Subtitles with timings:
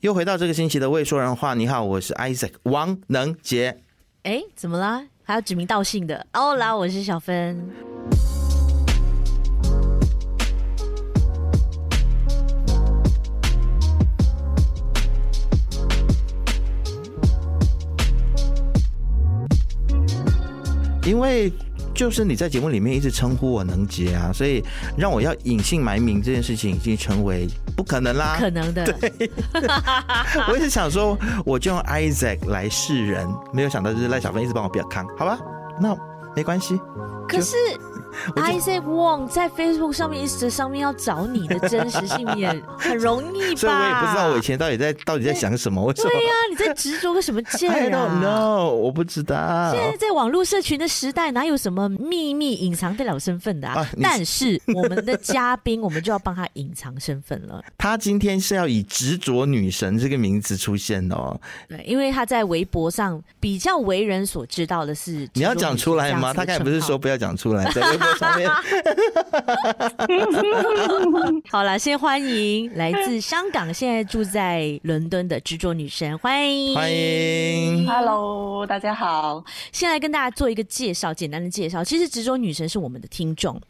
[0.00, 1.54] 又回到这个星期的未说人话。
[1.54, 3.82] 你好，我是 Isaac 王能杰。
[4.24, 5.02] 哎，怎么啦？
[5.22, 6.26] 还要指名道姓的？
[6.34, 7.70] 哦，啦，我是小芬。
[21.04, 21.50] 因为。
[21.96, 24.62] 就是你在节目里面一直称呼我能杰啊，所以
[24.98, 28.84] 让我要隐姓埋名这件事情已经成为不可能啦，可能的。
[28.92, 29.30] 对，
[30.48, 35.38] 我一直想说，我就用 Isaac 来示人，没有想到就是赖小芬一直帮我表康，好吧，
[35.80, 35.96] 那
[36.36, 36.78] 没关系。
[37.26, 37.56] 可是。
[38.36, 43.56] Isaac Wong 在 Facebook 上面一直上面要找你的真实姓名很容易吧？
[43.56, 45.92] 所以我也不知道我以前到底在到底在想什么。
[45.92, 49.72] 对呀、啊，你在执着个什么劲啊？I don't know，我不知道。
[49.72, 53.80] 现在在网络社群的时代，哪有什么秘密隐藏得了身份的啊？
[53.80, 57.62] 啊但是我们的嘉宾，我们就要帮他隐藏身份了。
[57.78, 61.38] 他今天是要以执着女神这个名字出现的哦。
[61.68, 66.32] 对，因为他在微博上比较为人所知道的是，你要讲出来吗？
[66.34, 68.05] 他刚才不是说不要讲出来，在 微博
[71.50, 79.42] 好了，先欢迎来自香港，现在住在伦敦的执着女神，欢迎欢迎，Hello，大家好。
[79.72, 81.82] 先来跟大家做一个介绍，简单的介绍。
[81.82, 83.60] 其实执着女神是我们的听众，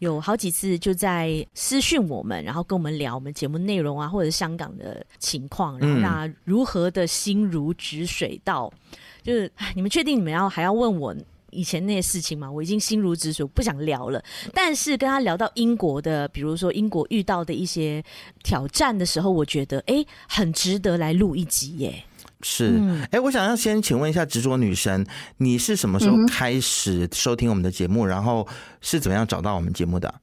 [0.00, 11.14] 有好几次就在私讯我们，然后跟我们聊我们节目内容啊，或者是香港的情况，然后那如何的心如止水到，嗯、就是你们确定你们要还要问我？
[11.56, 14.22] 以前那些事情嘛，我已经心如止水，不想聊了。
[14.52, 18.04] 但是跟他聊到英国的，比如说英国遇到的一些
[18.44, 22.04] 挑战的时候，我觉得哎，很值得来录一集耶。
[22.42, 22.66] 是，
[23.10, 25.04] 哎、嗯，我想要先请问一下执着女神，
[25.38, 28.06] 你是什么时候开始收听我们的节目？
[28.06, 28.46] 嗯、然后
[28.82, 30.14] 是怎么样找到我们节目的？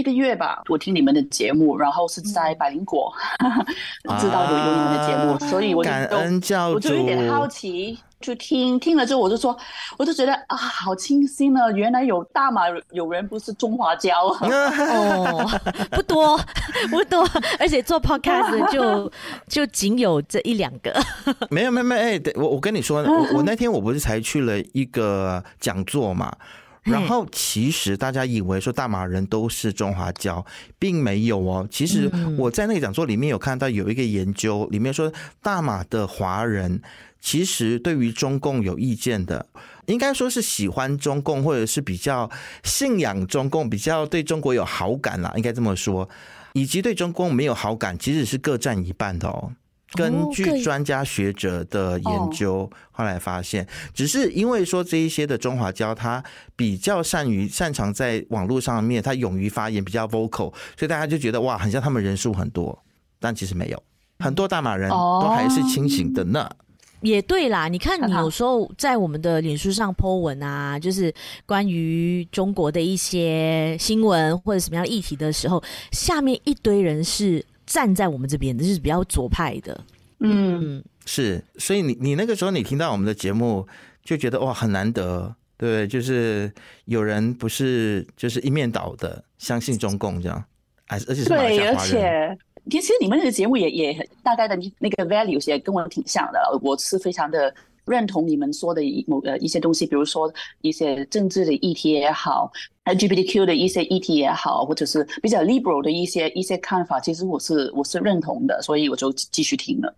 [0.00, 3.12] 一个月吧，我听你们的节目，然后是在百灵果，
[4.18, 7.98] 知道有有你们的节目，啊、所以我就感恩教，我就有点好奇。
[8.20, 9.56] 就听听了之后，我就说，
[9.96, 11.72] 我就觉得啊，好清新呢。
[11.72, 15.50] 原来有大马有人不是中华胶 哦，
[15.90, 16.38] 不多
[16.90, 17.26] 不多，
[17.58, 19.10] 而且做 podcast 就
[19.48, 20.94] 就仅有这一两个。
[21.48, 26.30] 没有没有没有，哎，我我跟你说，我我那天我不是才去了一个讲座嘛，
[26.82, 30.44] 然后其实大家以为说大马人都是中华教，
[30.78, 31.66] 并没有哦。
[31.70, 36.80] 其实我在那个讲座里面有看到有一个研究，里面说大马的华人。
[37.22, 39.44] 其实对于中共有意见的，
[39.84, 42.30] 应该说是喜欢中共，或者是比较
[42.64, 46.08] 信仰中共，比较对中国有好感啦，应该这么说。
[46.54, 49.52] 以及对中共没有好感，其实是各占一半的哦。
[49.92, 56.22] 根据专家学者的研究，后来发现，只是因为说这一些的中华胶，他
[56.54, 62.78] 比较善于擅长在网络上面，他勇于发言，比较 vocal，所以大家就觉得哇，很像他们人数很多，
[63.18, 63.82] 但其实没有，
[64.20, 66.48] 很多大马人都还是清醒的呢。
[67.02, 71.10] 也对啦，你看你有时候在我们的脸书上 po 文啊，就是
[71.46, 79.80] 关于中国的一些新闻或者什么样的议题的时候，下面一堆人是站在我们这边的，就是比较左派的。
[80.18, 83.64] 嗯，是，所以你你那个时候你听到我们的节目，
[84.02, 86.52] 就觉得哇，很难得，对，就是
[86.86, 90.44] 有人不是就是一面倒的相信中共这样，
[90.88, 92.36] 而且是对，而且。
[92.68, 97.52] 其实你们那个节目也也大概的那个 values 也跟我挺像的，我是非常的
[97.90, 102.50] 认同你们说的某呃一些东西，比如说一些政治的议题也好
[102.84, 109.94] ，LGBTQ 的一些议题也好，或者是比较 liberal 的一些一些看法，其实我是我是认同的，所以我就继续听了。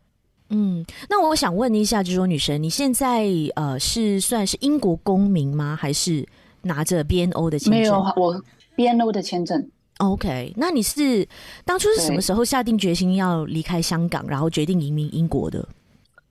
[0.48, 5.76] 嗯，那我想问一下，执着女神，你现在呃是算是英国公民吗？
[5.78, 6.26] 还是
[6.62, 7.80] 拿着 BNO 的签证？
[7.80, 8.42] 没有，我
[8.76, 9.70] BNO 的签证。
[9.98, 11.26] OK，那你是
[11.64, 15.66] 当初是什么时候下定决心要离开香港，然后决定移民英国的？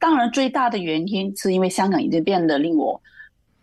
[0.02, 3.00] 当然，最大的原因是因为香港已经变得令我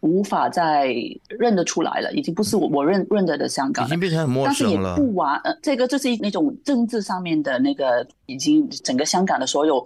[0.00, 0.94] 无法再
[1.28, 4.94] 认得出来了，已经不是我我认认得的香港，已经变成很陌生了。
[4.94, 9.84] 但是也不完，呃，这个就是那种政治上面的那个，已经整个香港的所有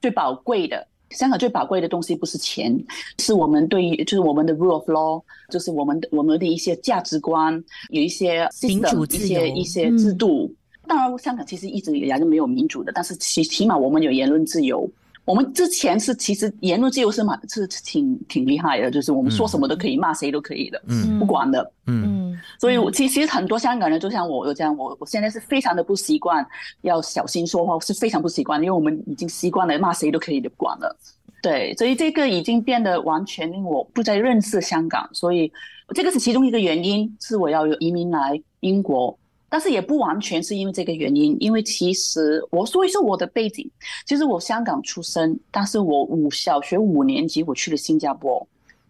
[0.00, 0.86] 最宝贵的。
[1.10, 2.78] 香港最宝贵的东西不是钱，
[3.18, 7.52] 是我们对于就是我们的 rule of law，就是我们的我们的一些价值观，
[7.88, 10.44] 有一些 system, 民主一些一些制度。
[10.44, 14.88] 嗯、当然，香港其实一直以来都没有民主的，但是起起码我们有言论自由。
[15.28, 22.34] 我们之前是其实言论自由是蛮是挺挺厉害的，就是我们说什么都可以，骂谁都可以的，嗯，不管的，嗯。
[22.58, 26.46] 所以我其实很多香港人就像我这样，我我现在是非常的不习惯，
[26.80, 30.96] 要小心说话，我是非常不习惯，因为我们已经习惯了骂谁都可以的，不管了。
[31.42, 35.52] 对，所以这个已经变得完全令我不再认识香港，所以
[35.94, 39.18] 这个是其中一个原因，是我要移民来英国。
[39.50, 43.66] 但是也不完全是因为这个原因，因为其实我说一说我的背景，
[44.04, 48.46] 其实我香港出生，但是我五小学五年级我去了新加坡，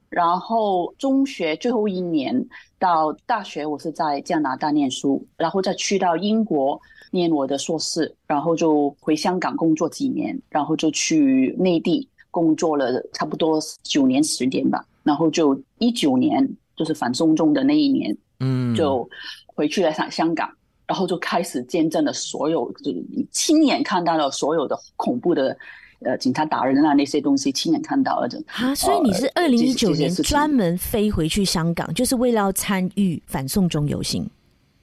[0.08, 2.44] 然后中学最后一年
[2.76, 6.80] 到大学我是在加拿大念书，然后再去到英国
[7.12, 16.44] 念我的硕士，然后就回香港工作几年，然后就去内地工作了差不多九年十年吧，然后就一九年
[16.76, 19.08] 就是反送中的那一年，嗯，就。
[19.58, 20.48] 回去了香香港，
[20.86, 22.92] 然后就开始见证了所有，就
[23.32, 25.58] 亲眼看到了所有的恐怖的，
[25.98, 28.28] 呃，警察打人啊那些东西，亲眼看到了。
[28.46, 34.30] 啊，所以你是二零一九年专门飞回去香港，就是为了要参与反送中游行？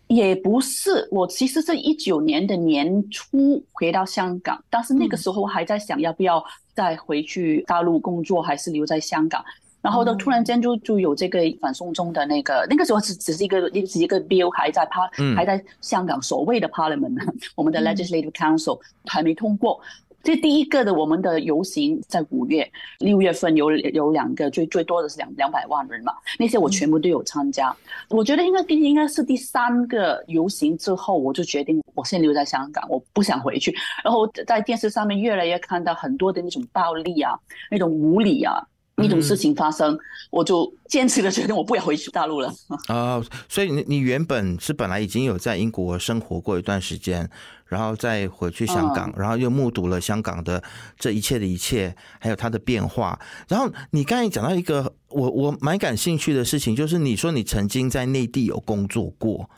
[0.07, 6.43] 也不是，我其实是一九年的年初回到香港，但是那个时候我还在想要不要
[6.73, 9.41] 再回去大陆工作，还是留在香港。
[9.85, 17.15] 然后呢，突然间就就有这个反送中的那个，那个时候只只是一个一一个 bill 还在趴，还在香港所谓的 parliament，
[17.53, 19.79] 我们的 legislative council 还没通过。
[20.23, 22.67] 这第一个的我们的游行在五月
[22.97, 27.71] 六月份有有两个，最最多的是两两百万人嘛，那些我全部都有参加。
[28.09, 33.71] 我觉得应该应该是第三个游行之后，我就决定我先留在香港，我不想回去。
[34.03, 37.37] 然后在电视上面越来越看到很多的那种暴力啊，
[37.69, 38.65] 那种无理啊。
[39.03, 39.99] 一种事情发生，嗯、
[40.31, 42.47] 我就坚持的决定，我不要回去大陆了。
[42.87, 47.29] 啊、 哦，所以你你原本是本来已经有在英国生活过一段时间，
[47.67, 50.63] 然后再回去香港，嗯、然后又目睹了香港的
[50.97, 53.19] 这一切的一切，还有它的变化。
[53.47, 59.49] 然后你刚才讲到一个我我蛮感兴趣的事情，就是你说你曾经在内地有工作过。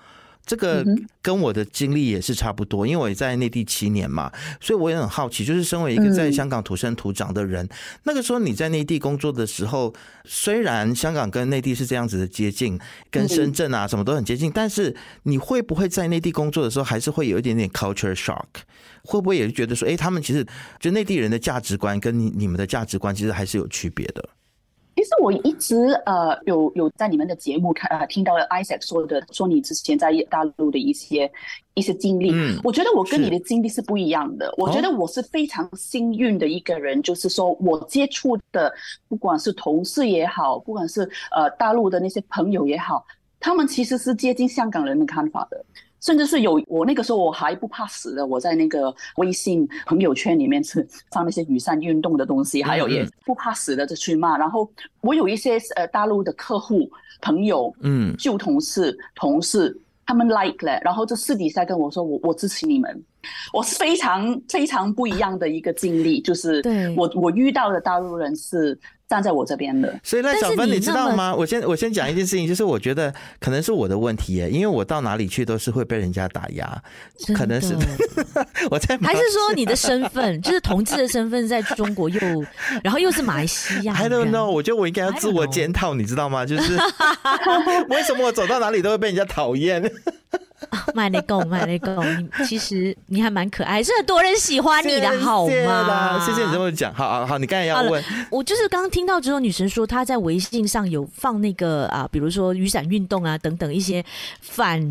[0.47, 0.83] 这个
[1.21, 7.67] 跟我的经历也是差不多，因为我也在内地七年嘛，所以我也很好奇，就是身为一个在香港土生土长的人，
[8.03, 12.79] 那个时候你在内地工作的时候，虽然香港跟内地是这样子的接近，
[13.11, 18.45] 跟深圳啊什么都很接近，但是你会不会在内地工作的时候，还是会有一点点 culture shock？
[19.03, 20.47] 会不会也是觉得说，哎，他们其实
[20.79, 24.29] 就内地人的价值观跟你你们的价值观其实还是有区别的？
[25.07, 31.31] 其实我一直呃有有在你们的节目看啊、呃、听到了 Isaac 说的说你之前在大陆的一些
[31.75, 34.53] 一些经历，嗯，我觉得我跟你的经历是不一样的。
[34.57, 38.69] 我觉得我是非常幸运的一个人，就是说我接触的
[39.07, 43.05] 不管是同事也好，不管是呃大陆的那些朋友也好，
[43.39, 45.63] 他们其实是接近香港人的看法的。
[45.99, 54.37] 甚至是有我那个时候我还不怕死的，我在那个微信朋友圈里面是放那些雨伞运动的东西，还有也不怕死的就去骂。
[54.37, 54.69] 然后
[55.01, 56.89] 我有一些呃大陆的客户
[57.21, 63.03] 朋友，嗯，旧同事同事，他们 like 了，然后就私底下跟我说我我支持你们，
[63.53, 66.61] 我是非常非常不一样的一个经历，就是
[66.95, 68.77] 我我遇到的大陆人是。
[69.09, 71.33] 站在我这边的，所以赖小芬，你知道吗？
[71.33, 76.83] 我先我先讲一件事情，就是我觉得可能是我的问题耶，因为我到哪里去都是会被人家打压，
[77.33, 77.73] 可能是
[78.69, 82.19] 我在还是说你的身份就是同志的身份，在中国又
[82.83, 83.93] 然后又是马来西亚？
[83.95, 86.45] I don't know，我觉得我应该要自我检讨，你知道吗？
[86.45, 86.75] 就是
[87.87, 89.89] 为什么我走到哪里都会被人家讨厌？
[90.93, 91.95] 麦内贡，麦内贡，
[92.47, 96.19] 其实你还蛮可爱，是很多人喜欢你的，好吗？
[96.25, 104.03] 谢谢你这么讲，好好好，你刚才要问，我就是刚刚听到之后，女神说她在微信上有放那个啊，比如说雨伞运动啊等等一些
[104.41, 104.81] 反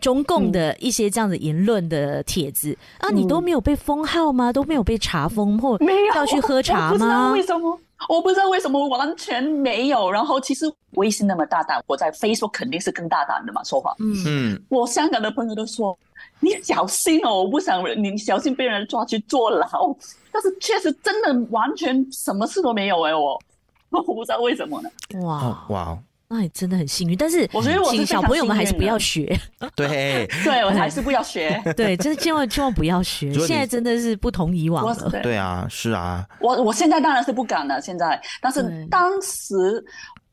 [0.00, 4.52] 中共的一些这样的言论的帖子、嗯、啊，你都没有被封号吗？
[4.52, 5.78] 都没有被查封或
[6.14, 7.32] 要去喝茶 吗？
[7.32, 7.78] 为什么？
[8.08, 10.10] 我不知道为什么完全没有。
[10.10, 13.94] 然后其实微信那么大胆，我在 Facebook 肯定是更大胆的嘛，说话。
[13.98, 15.96] 嗯，我香港的朋友都说
[16.40, 19.96] 你小心哦，我不想你小心被人抓去坐牢。
[20.30, 23.40] 但是确实真的完全什么事都没有哎，我
[23.90, 24.90] 我不知道为什么呢？
[25.22, 25.98] 哇哇！
[26.28, 29.38] 那你真的很幸运，但是我觉得我请小朋友们 还是不要学。
[29.74, 31.60] 对，对我还是不要学。
[31.76, 33.32] 对，真的千万千万不要学。
[33.46, 35.10] 现在真的是不同以往了。
[35.22, 36.26] 对啊，是啊。
[36.40, 37.80] 我我现在当然是不敢了。
[37.80, 39.84] 现在，但是当时，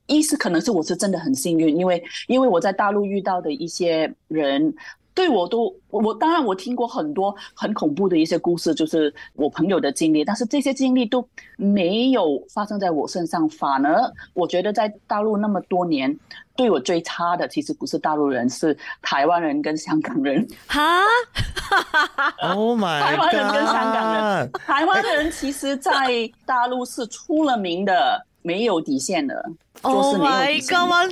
[0.08, 4.74] 一是可能是我是真的很幸运，因为因为我在大陆遇到的一些人。
[5.16, 13.48] 对我都，我当然我听过很多很恐怖的一些故事，就是我朋友的经历，但是这些经历都没有发生在我身上。
[13.48, 16.18] 反而我觉得在大陆那么多年，
[16.56, 20.48] 对我最差的其实不是大陆人，是台湾人跟香港人。
[20.68, 21.02] 哈
[22.42, 23.08] ，Oh my God！
[23.08, 25.92] 台湾人跟香港人，台湾人其实在
[26.46, 28.26] 大陆是出了名的。
[28.44, 31.10] 没有底线了，Oh my God！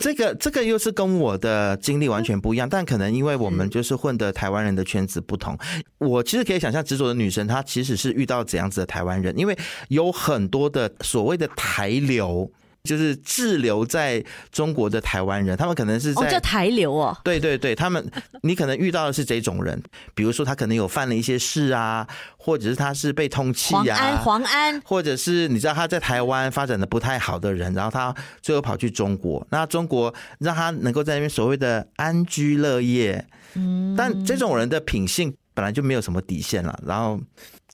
[0.00, 5.56] 这个这个又是跟我的经历完全不一样，但可能因为我们就是混的台湾人的圈子不同，
[5.98, 9.56] 我其实可以想象执着的女神她其实是遇到怎样子的台湾人，因为
[9.88, 12.50] 有很多的所谓的台流。
[12.86, 17.14] 就是滞留在中国的台湾人，他们可能是在、哦、叫台流哦。
[17.22, 18.10] 对对对，他们
[18.42, 19.82] 你可能遇到的是这种人，
[20.14, 22.06] 比如说他可能有犯了一些事啊，
[22.38, 37.20] 或者是他是被通缉呀、啊，黄安，黄安，或者是你知道他在台湾发展的不太好的人，然后他最后跑去中国，那中国让他能够在那边所谓的安居乐业，嗯，但这种人的品性本来就没有什么底线了，然后。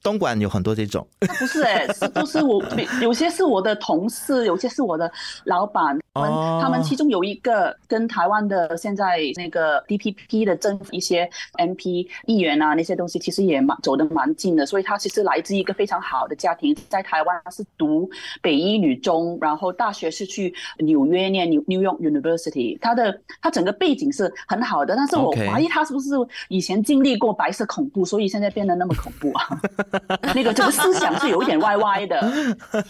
[0.02, 2.62] 东莞有很多这种，不是哎、欸，是都是我，
[3.00, 5.10] 有些是我的同事，有些是我的
[5.44, 6.62] 老板，他们、oh.
[6.62, 18.10] 他们其中有一个跟台湾的现在那个 DPP 的政府一些 MP 议员啊那些东西，其实也蛮走得蛮近的，所以他其实来自一个非常好的家庭，在台湾他是读
[18.42, 26.10] 北一女中，然后大学是去纽约念 New New York University，他的他整个背景是很好的，但是我怀疑他是不是
[26.48, 29.60] 以前经历过白色恐怖，所以现在变得那么恐怖啊？
[30.34, 32.20] 那个这个思想是有一点歪歪的，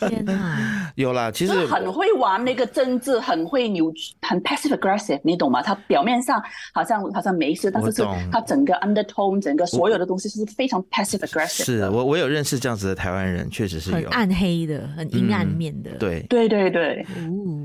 [0.09, 0.93] 天哪！
[0.97, 5.63] 有啦，其实很会玩那个政治，很会扭曲，很 passive aggressive，你懂吗？
[5.63, 6.43] 他表面上
[6.73, 11.65] 好像好像没事，但是是他整个 undertone，整个所有的东西是非常 passive aggressive。
[11.65, 15.91] 是我我有认识这样子的台湾人，确实是有很暗黑的，很阴暗面的。
[15.91, 17.07] 嗯、对对对对，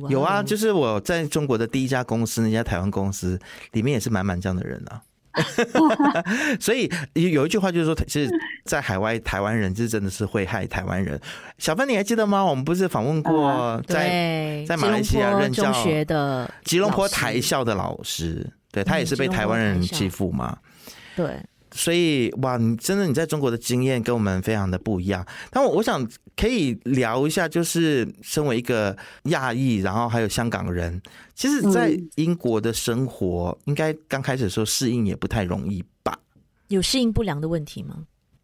[0.10, 3.39] 有啊，就是我在中国的第一家公司，那家台湾公司
[3.72, 5.01] 里面也是满满这样的人啊。
[6.60, 8.29] 所以有一句话就是说，其实
[8.65, 11.20] 在海外台湾人是真的是会害台湾人。
[11.58, 12.44] 小芬，你还记得吗？
[12.44, 15.72] 我们不是访问过在在马来西亚任教
[16.06, 20.58] 的吉隆坡台校的老师，对，他也是被台湾人欺负嘛？
[21.15, 21.38] 对。
[21.77, 25.25] 所以哇，你真的你在中国的经验跟我们非常的不一样。
[25.51, 26.05] 但我我想
[26.36, 31.00] 可以聊一下，就是身为一个亚裔，然后还有香港人，
[31.36, 36.17] 其实，在英国的生活，应该刚开始的时候适应也不太容易吧？
[36.69, 38.03] 有适应不良的问题吗？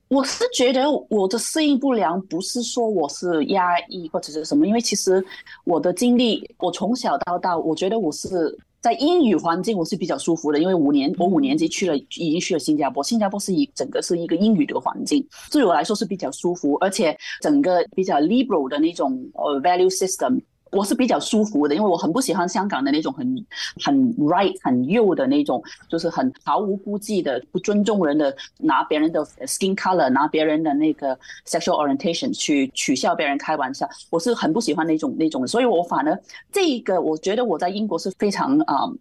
[0.10, 5.26] 我是觉得我的适应不良不是说我是压抑或者是什么，因为其实
[5.64, 8.58] 我的经历，我从小到大，我觉得我是。
[8.84, 13.02] 在英语环境我是比较舒服的，因为五年我五年级去了，已经去了新加坡。
[13.02, 20.42] 新加坡是一整个是一个英语的环境，对我来说是比较舒服，而且整个比较 liberal 的那种呃 value system。
[20.74, 23.46] 我是比较舒服的，因为我很不喜欢香港的那种很
[23.84, 36.20] 很 right 很右的那种，就是很毫无顾忌的不尊重人的，拿别人的 skin color，拿别人的那个 sexual orientation 去取笑别人开玩笑，我是很不喜欢那种那种，所以我反而
[36.52, 38.88] 这一个我觉得我在英国是非常啊。
[38.88, 38.96] Um,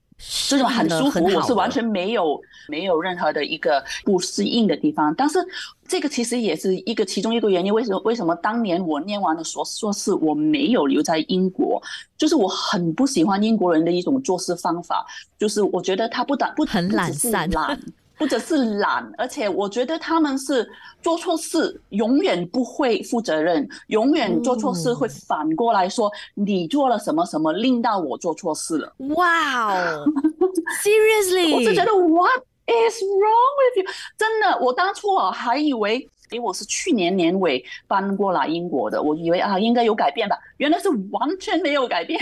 [0.49, 5.15] 这种很舒服，我是完全没有没有任何的一个不适应的地方。
[5.15, 5.39] 但是
[5.87, 11.83] 这个其实也是一个其中一个原因，为什么为什么当年我念完了硕硕士，我没有留在英国？
[12.17, 15.05] 就是我很不喜欢英国人的一种做事方法，
[15.39, 17.51] 就是我觉得他不但不很懒散。
[18.19, 20.69] 或者是懒，而且我觉得他们是
[21.01, 28.93] 做错事永远不会负责任，永远做错事会反过来说你做了什么什么令到我做错事了。
[29.17, 30.05] 哇哦，
[30.83, 33.93] Seriously，我是觉得 What is wrong with you？
[34.17, 42.21] 真的，我当初啊还以为，因为我是去年年尾搬过来英国的，我以为啊应该有改变吧，原来是完全没有改变，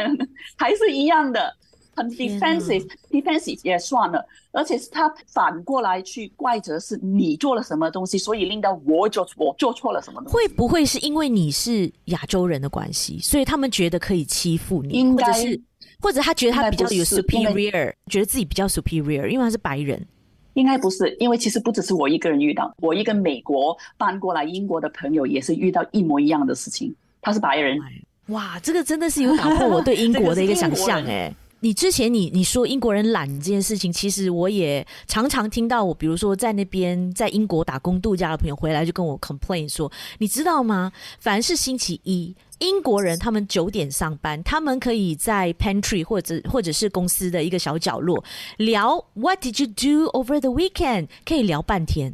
[0.56, 1.54] 还是一样的。
[1.94, 10.34] 很 defensive，defensive 也算了，而且是他反过来去怪责是你做了什么东西，所以令到我做我做错了什么东西。
[10.34, 14.94] 会不会是因为你是亚洲人的关系，所以他们觉得可以欺负你？
[14.94, 15.60] 应该或者是，
[16.00, 20.06] 或者他觉得他比较有 superior，觉得自己比较 superior，因为他是白人。
[20.54, 26.94] 应该不是，因为其实不只是我一个人遇到，我一个美国搬过来英国的朋友也是遇到一模一样的事情。
[27.22, 27.78] 他是白人，
[28.26, 31.34] 哇，这个真的是有打破我对英国的一个想象 哎。
[31.64, 40.90] 你之前你你说英国人懒这件事情，其实我也常常听到我，比如说在那边在英国打工度假的朋友回来就跟我 complain 说，你知道吗？
[41.20, 48.24] 凡是星期一，英国人他们九点上班，他们可以在 pantry 或者或者是公司的一个小角落
[48.56, 51.06] 聊 What did you do over the weekend？
[51.24, 52.12] 可以聊半天，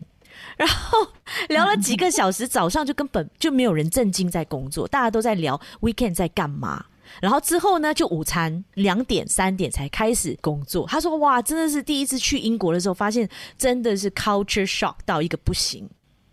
[0.58, 1.08] 然后
[1.48, 6.84] 聊了几个小时，早上就根本就没有人正经在工作，大家都在聊 weekend 在干嘛。
[7.20, 10.86] 然后之后呢，就午餐两点三点才开始工作。
[10.86, 15.88] 他说：“哇，真的是第一次去英国的时候，发现真的是 culture shock 到一个不行。”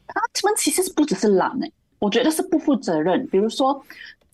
[0.08, 3.28] 他们其实是不只是懒哎，我觉得是不负责任。
[3.28, 3.84] 比如说。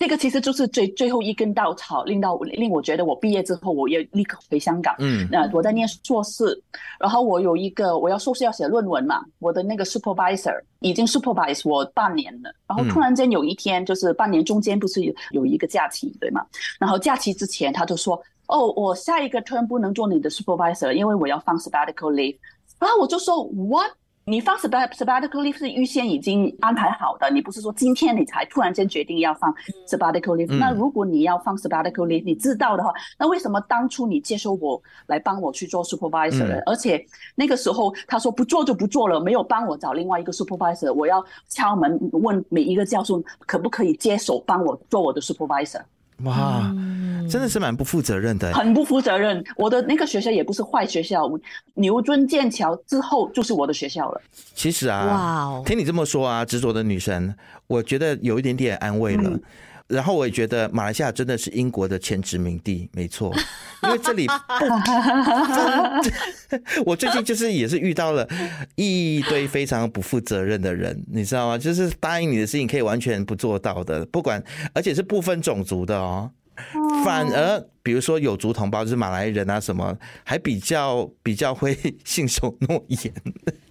[0.01, 4.95] 这个其实就是最最后一根稻草，令到令我觉得我毕业之后，我要立刻回香港。
[4.97, 6.59] 嗯，那我在念硕士，
[6.99, 16.43] 然后我有一个我要硕士要写论文嘛，我的那个 supervisor 已经 supervise 我半年了，然后突然间有一天，就是半年中间不是有一个假期对吗？
[16.79, 22.35] 然后假期之前他就说，哦，我下一个 term 不能做你的 supervisor，因为我要放 sabbatical leave。
[22.79, 23.91] 然后我就说 what？
[24.25, 29.53] 你放 sabbatical leave 是预先已经安排好的，你不是说今天你才突然间决定要放
[29.87, 30.57] sabbatical leave。
[30.57, 36.61] 那如果你要放 sabbatical leave，你知道的话，那为什么当初你接受我来帮我去做 supervisor 的？
[36.67, 37.03] 而且
[37.35, 45.81] 那个时候他说不做就不做了，没有帮我找另外一个 supervisor，我要敲门问每一个教授可不可以接手帮我做我的 supervisor。
[46.23, 46.73] 哇，
[47.29, 49.43] 真的是蛮不负责任的，很不负责任。
[49.55, 51.29] 我的那个学校也不是坏学校，
[51.75, 54.21] 牛津剑桥之后就是我的学校了。
[54.53, 57.33] 其实啊，听你这么说啊，执着的女生，
[57.67, 59.29] 我觉得有一点点安慰了。
[59.29, 59.41] 嗯
[59.91, 63.33] 然后我也觉得马来西亚真的是英国的前殖民地，没错，
[63.83, 64.33] 因为这里不，
[66.89, 68.27] 我最近就是也是遇到了
[68.75, 71.57] 一堆非常不负责任的人，你知道吗？
[71.57, 74.43] 就是答应你的事情可以完全不做到的，不管，
[74.73, 76.31] 而且是不分种族的哦。
[77.03, 83.13] 反而，比如说有族同胞，就是马来人啊，什么还比较比较会信守诺言。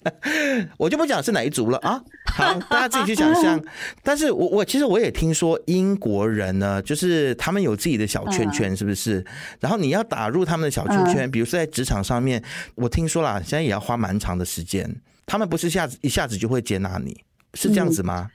[0.79, 2.03] 我就不讲是哪一族了啊，
[2.35, 3.63] 好，大家自己去想象。
[4.03, 9.25] 但是我我其实我也听说英国人呢，就是他们有自己的小圈圈，是不是？
[9.61, 12.43] 然后你要打入他们的小圈圈，比如说在职场上面，
[12.75, 14.95] 我听说啦，现在也要花蛮长的时间。
[15.27, 17.17] 他们不是下子一下子就会接纳你，
[17.55, 18.29] 是这样子吗？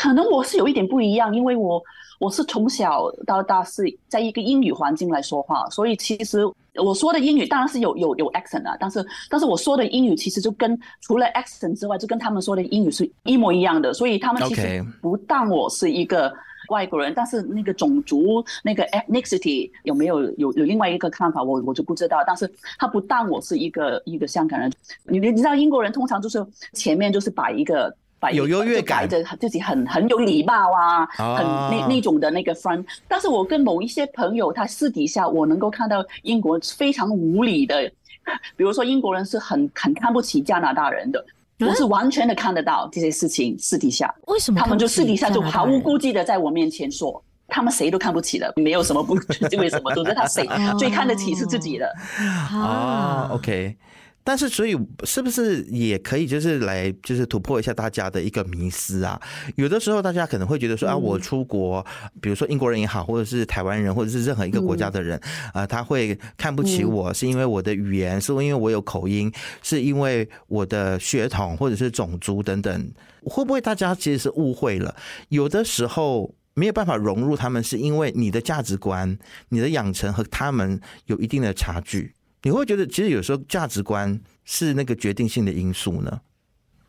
[0.00, 1.82] 可能我是有一点不一样，因为我。
[2.20, 6.40] 我是从小到大是在一个英语环境来说话，所以其实
[6.74, 16.30] 我说的英语当然是有有有 accent 啊，但是但是我说的英语其实就跟除了 accent 之外，就跟他们说的英语是一模一样的，所以他们其实不当我是一个
[16.68, 22.46] 外国人，但是那个种族那个 ethnicity 有没有有有另外一个看法，我我就不知道，但是
[22.78, 24.70] 他不当我是一个一个香港人，
[25.04, 27.96] 你你知道英国人通常就是前面就是摆一个。
[28.30, 32.84] 有优越感，着自己很很有礼貌啊，很那那种的那个 friend。
[33.08, 37.90] 但是我跟某一些朋友，他私底下我能够看到英国非常无理的，
[38.56, 41.24] 比如说英国人是很很看不起加拿大人的，
[41.60, 44.14] 我是完全的看得到这些事情私底下。
[44.26, 44.60] 为什么？
[44.60, 49.14] 他们就私底下就毫无顾忌的在我面前说，他们谁都看不起的，没有什么不
[49.58, 50.46] 为什么，总之他谁
[50.78, 51.90] 最看得起是自己的。
[52.18, 53.76] 啊，OK。
[54.30, 59.20] 但是，所以是不是也可以就是来就是突破一下大家的一个迷思啊？
[59.56, 61.84] 有的时候大家可能会觉得说啊，我出国，
[62.20, 65.20] 比如说英国人也好，或者是台湾人，或者是任何一个国家的人
[65.52, 69.32] 啊，他会看不起我，是因为我的语言，是因为我有口音，
[69.64, 72.92] 是因为我的血统或者是种族等等，
[73.24, 74.94] 会不会大家其实是误会了？
[75.30, 82.14] 有的时候没有办法融入他们，是因为你的价值观、你的养成和他们有一定的差距。
[82.42, 86.20] 你会觉得，其实有时候价值观是那个决定性的因素呢？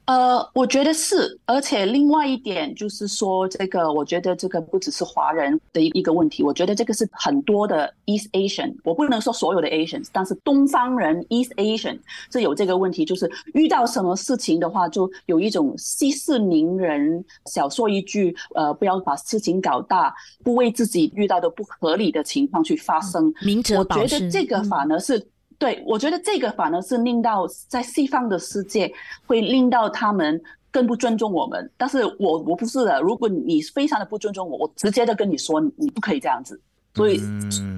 [0.05, 11.97] 呃，我觉得是，而且另外一点就是说，这个我觉得这个不只是华人的一一个问题，我觉得这个是很多的 East Asian，我不能说所有的 Asians，但是东方人 East Asian
[12.31, 23.31] 是有这个问题，就是遇到什么事情的话，就有一种息事宁人，少说一句，呃，不要把事情搞大，不为自己遇到的不合理的情况去发生。
[23.45, 23.97] 明哲保。
[23.97, 25.25] 我觉得这个反而是。
[25.61, 28.91] 嗯对，我觉得这个反而是令到在西方的世界
[29.27, 31.69] 会令到他们更不尊重我们。
[31.77, 36.59] 但是我我不是的，如果你非常的不尊重我，我直接的跟你说，你不可以这样子。
[36.93, 37.21] 所以，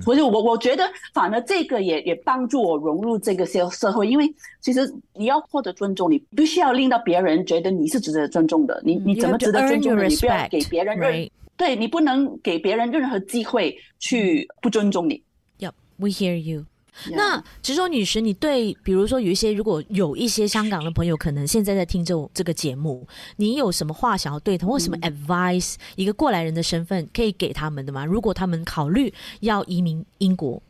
[0.02, 8.82] 所以我我觉得反而这个也也帮助我融入这个社社会，因为其实你要获得尊重，你必须要令到别人觉得你是值得尊重的。
[8.84, 10.08] 你你怎么值得尊重的？
[10.08, 15.22] 你不要给别人任，对，你不能给别人任何机会去不尊重你。
[15.60, 16.66] Yep, we hear you.
[17.12, 28.06] 那执着女神，你对比如说有一些，如果有一些香港的朋友，可能现在在听这这个节目，你有什么话想要对他，或什么 advice，一个过来人的身份可以给他们的吗？
[28.06, 30.62] 如果他们考虑要移民英国，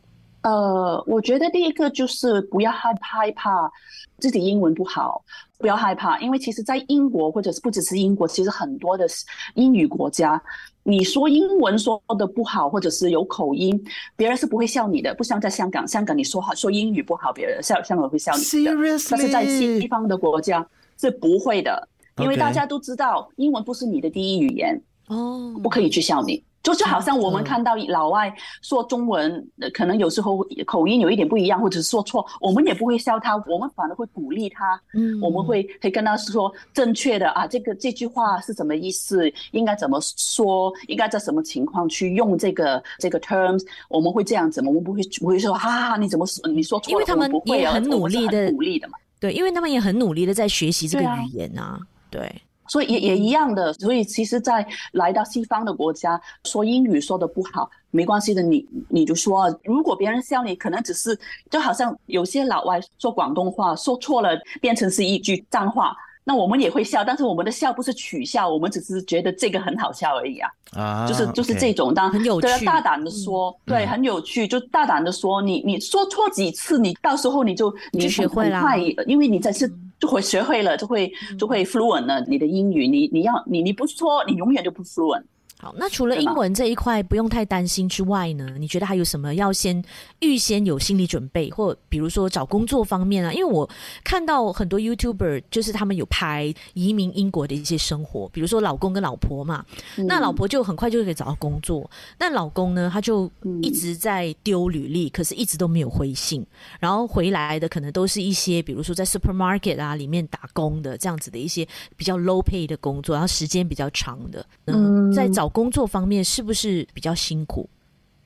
[0.44, 3.70] 呃，我觉得第一个就是不要害害怕
[4.18, 5.24] 自己英文不好，
[5.56, 9.06] 不要害怕，因为其实，在英国或者是不只是英国，其实很多的
[9.54, 10.40] 英语国家。
[10.86, 13.82] 你说英文说的不好，或者是有口音，
[14.16, 15.14] 别人是不会笑你的。
[15.14, 18.70] 不像在香港，香港你说好说英语不好，别人笑香港会笑你的。
[19.10, 20.66] 但是在西方的国家
[21.00, 24.78] 是不会的，因为大家都知道英文不是你的第一语言，
[25.08, 26.44] 哦，不可以去笑你。
[26.64, 34.80] 就就好像我们看到老外说中文，可能有时候口音有一点不一样，或者是说错，我们也不会笑他，我们反而会鼓励他。
[34.94, 39.30] 嗯，我们会会跟他说正确的啊，这个这句话是什么意思？
[39.50, 40.72] 应该怎么说？
[40.88, 43.62] 应该在什么情况去用这个这个 terms？
[43.90, 46.48] 我们会这样子，我们不会不会说啊，你怎么说？
[46.48, 48.94] 你说错了，因为他们也很努力的鼓励的嘛。
[49.20, 51.78] 对，因为他们也很努力的在学习这个语言啊。
[52.08, 52.42] 对。
[52.66, 61.18] 对所以也也一样的，所以其实，在来到西方的国家，说英语说的不好没关系的，你你就说，如果别人笑你，可能只是
[61.50, 70.50] 就好像有些老外说广东话说错了，变成是一句脏话，那我们也会笑，但是我们的笑不是取笑，我们只是觉得这个很好笑而已啊。
[70.72, 78.60] 啊，就是就是这种，当然很有趣，对，大胆的说，嗯、对，很有趣，就大胆的说，你你说错几次，你到时候你就你就学会了，
[79.06, 82.24] 因为你这是就会学会了，就会就会 fluent 了。
[82.26, 85.24] 你的英语，你你要你你不说，你永远就不 fluent。
[85.56, 89.82] 好，那除了英文这一块不用太担心之外呢，你觉得还有什么要先
[90.18, 93.32] 预先有心理准备，或比如说找工作方面啊？
[93.32, 93.68] 因为我
[94.02, 99.64] 看到很多 YouTuber，就是他们有拍移民英国的一些生活，比如说老公跟老婆嘛，
[99.96, 101.88] 嗯、那老婆就很快就可以找到工作，
[102.18, 103.30] 那老公呢，他就
[103.62, 106.44] 一直在丢履历，可是一直都没有回信，
[106.78, 115.43] 然后回来的可能都是一些比如说在 supermarket 啊里面打工的这样子的一些比较 low pay 的工作，然后时间比较长的，嗯，在找。
[115.48, 117.68] 工作方面是不是比较辛苦？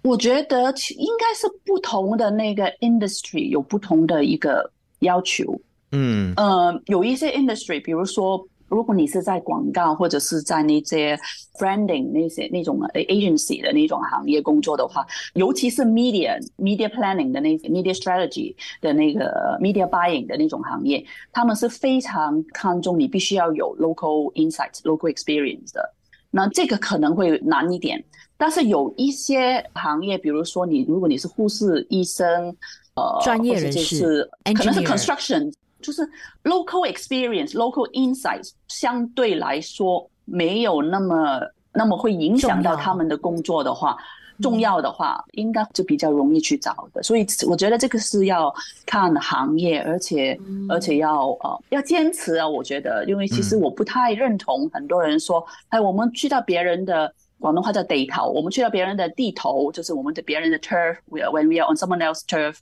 [0.02, 5.60] 我觉得应该是不同的那个 industry 有不同的一个要求。
[5.90, 11.18] 嗯，呃，有一些 industry，比如说，如果你是在广告或者是在那些
[11.58, 24.32] branding 那些那种 agency 的那种行业工作的话，尤其是 media media planning 的那 media strategy 的那个 media buying 的那种行业，他们是非常看重你必须要有 local
[24.34, 25.94] insights、local experience 的。
[26.38, 28.00] 那这个可能会难一点，
[28.36, 32.54] 但是有一些行业，比如说你，如果你是护士、医生，
[32.94, 34.22] 呃，专业人士，
[34.54, 36.08] 可能是 construction，就是
[36.44, 41.40] local experience、local insights，相对来说没有那么
[41.72, 43.96] 那么会影响到他们的工作的话。
[44.40, 48.54] 重要的话，应该就比较容易去找的，所以我觉得这个是要
[48.86, 52.48] 看行业，而且而且要呃要坚持啊。
[52.48, 62.56] 我觉得，因为其实我不太认同很多人说，哎，我们去到别人的广东话叫地头，我们去到别人的地头，就是我们的别人的 turf，when we are on someone else turf，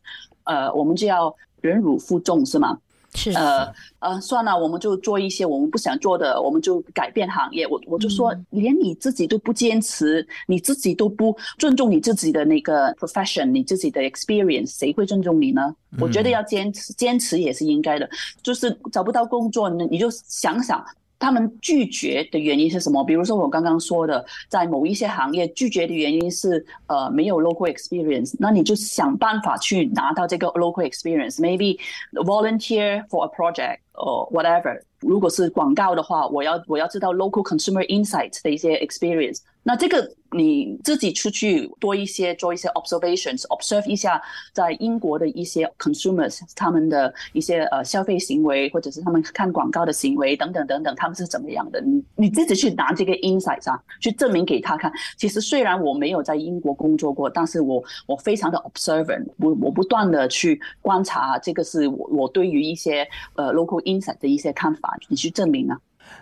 [0.45, 2.79] 呃，我们就要忍辱负重，是吗？
[3.15, 7.67] 是呃呃，算了，我们就做一些我们不想做的，我们就改变行业。
[7.67, 15.75] 我我就说，连你自己都不坚持，你自己都不尊重你自己的那个 profession，你自己的 experience，谁会尊重你呢？
[15.99, 18.09] 我觉得要坚持，坚持也是应该的。
[18.43, 20.85] 就是找不到工作呢，你就想想。
[21.19, 23.03] 他们拒绝的原因是什么？
[23.05, 31.79] 比如说我刚刚说的，在某一些行业拒绝的原因是呃没有 local experience，那你就想办法去拿到这个 local experience，maybe
[32.13, 34.81] volunteer for a project or whatever。
[35.01, 39.41] 如果是广告的话，我要我要知道 local consumer insight 的一些 experience。
[39.69, 51.81] 那这个你自己出去多一些做一些 observations，observe 一下在英国的一些 consumers 他们的一些呃消费行为，或者是他们看广告的行为等等等等，他们是怎么样的？
[51.81, 54.93] 你你自己去拿这个 insights 啊，去证明给他看。
[55.17, 65.77] 其实虽然我没有在英国工作过，但是我我非常的 observant，我我不断的去观察，这个是我我对于一些呃 local insight 的一些看法，你去证明啊。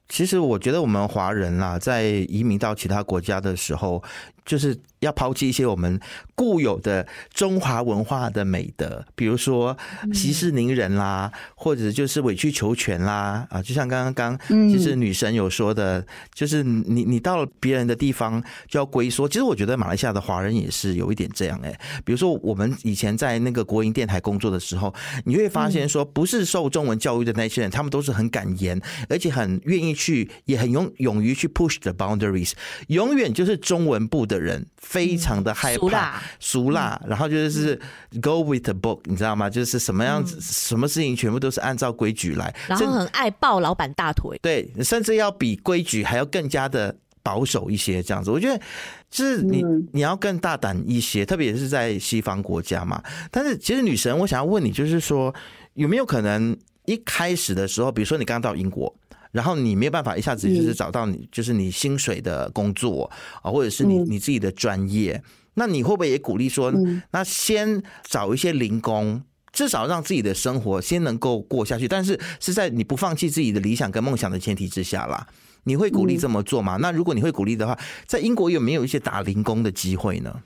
[0.08, 4.02] 其实我觉得我们华人啦，在移民到其他国家的时候，
[4.44, 4.78] 就是。
[5.00, 6.00] 要抛弃一些我们
[6.34, 9.76] 固有的中华文化的美德，比如说
[10.14, 16.02] 息事宁人啦，或者就是委曲求全啦啊，就像刚刚刚其实女神有说的，
[16.32, 19.28] 就是你你到了别人的地方就要龟缩。
[19.28, 24.94] 其实我觉得马来西亚的华人也是有一点这样哎，比如说我们以前在那个国营电台工作的时候，
[25.26, 28.80] 你会发现说，不是受中文教育的那些人，他们都是很敢言，
[29.10, 32.52] 而且很愿意去，也很勇勇于去 push the boundaries，
[32.86, 34.64] 永远就是中文部的人。
[34.76, 37.74] 非常的害怕，俗辣，然后就是
[38.22, 39.48] go with the book，你知道吗？
[39.48, 48.30] 就是什么样子，什么事情全部都是按照规矩来，然后很爱抱老板大腿，对，甚至要比规矩还要更加的保守一些，这样子。
[48.30, 48.62] 我觉得
[49.10, 53.02] 就是你你要更大胆一些，特别是在西方国家嘛。
[53.32, 55.34] 但是其实女神，我想要问你，就是说
[55.72, 58.94] 有没有可能一开始的时候，比如说你刚到英国。
[59.34, 63.10] 然后你没有办法一下子就是找到你就是你薪水的工作
[63.42, 65.20] 啊，或者是你你自己的专业，
[65.54, 66.72] 那你会不会也鼓励说，
[67.10, 69.20] 那先找一些零工，
[69.52, 75.26] 至少让自己的生活先能够过下去，但是是在你不放弃自己的理想跟梦想的前提之下啦。
[75.64, 76.76] 你会鼓励这么做吗？
[76.80, 80.42] 那如果你会鼓励的话，在英国有没有一些打零工的机会呢？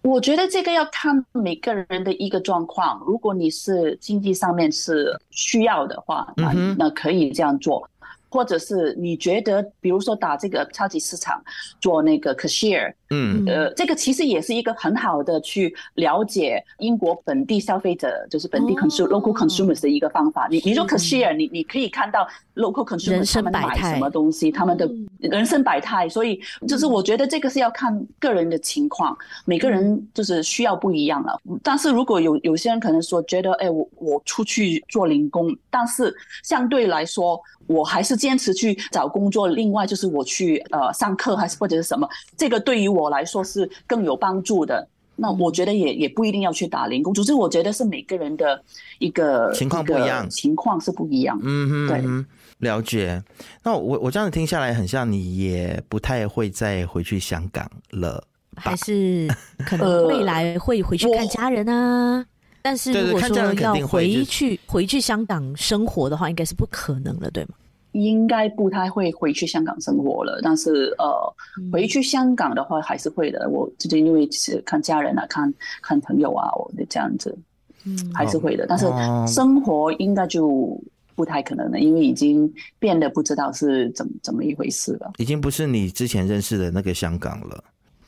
[0.00, 3.00] 我觉得这个要看每个人的一个状况。
[3.06, 7.88] 如果你是经济上面是需要的话，那那可以这样做。
[8.32, 11.44] 或者是你觉得，比如说打这个超级市场
[11.82, 20.48] 做那个 cashier，嗯，呃，这个其实也是一个很好的去了解英国本地消费者，就是本地 consumer、哦、local consumers 的一个方法。
[20.50, 26.08] 你你说 cashier，你你可以看到 local consumers 他们买什么东西，他们的人生百态。
[26.08, 29.14] 所以就是我觉得这个是要看个人的情况，
[29.44, 31.38] 每个人就是需要不一样了。
[31.62, 39.48] 但是如果有有些人可能说觉得，哎，我我出去做零工，但是相对来说，我还是坚持去找工作。
[39.48, 44.88] 另外就是我去呃上课还是或者是什么，这个对于我来说是更有帮助的。
[45.14, 48.60] 那我觉得也也不一定要去打零工，总之我觉得是每个人的
[48.98, 51.38] 一个情况不一样，情况是不一样。
[51.42, 52.26] 嗯哼，
[52.58, 53.22] 对，了解。
[53.62, 58.24] 那我我这样子听下来，很像你也不太会再回去香港了，
[58.56, 59.28] 还是
[59.66, 62.24] 可能未来会回去看家人啊？
[62.62, 67.50] 呃、但是如果说要回去回去香港生活的话，应该是不可能了，对吗？
[67.92, 71.34] 应该不太会回去香港生活了，但是呃，
[71.70, 73.46] 回去香港的话还是会的。
[73.50, 77.36] 我最近因为是看家人啊，看看朋友啊，我就这样子，
[77.84, 78.64] 嗯，还是会的。
[78.66, 78.86] 但是
[79.26, 80.80] 生活应该就
[81.14, 85.12] 不太可能了，因为已经变得不知道是怎么怎么一回事了。
[85.18, 87.62] 已经不是你之前认识的那个香港了。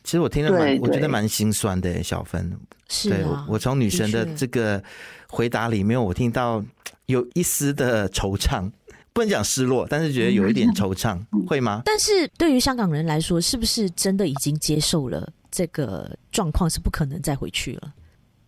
[0.04, 2.56] 其实我听了蛮，我觉得蛮心酸的，小芬。
[2.88, 4.80] 是啊，对，我从女神的这个
[5.28, 6.62] 回答里面，我听到
[7.06, 8.70] 有一丝的惆怅。
[9.14, 11.82] 不能讲失落，但是觉得有一点惆怅，会吗？
[11.84, 17.94] 但是对于香港人来说，是不是真的已经接受了这个状况，是不可能再回去了？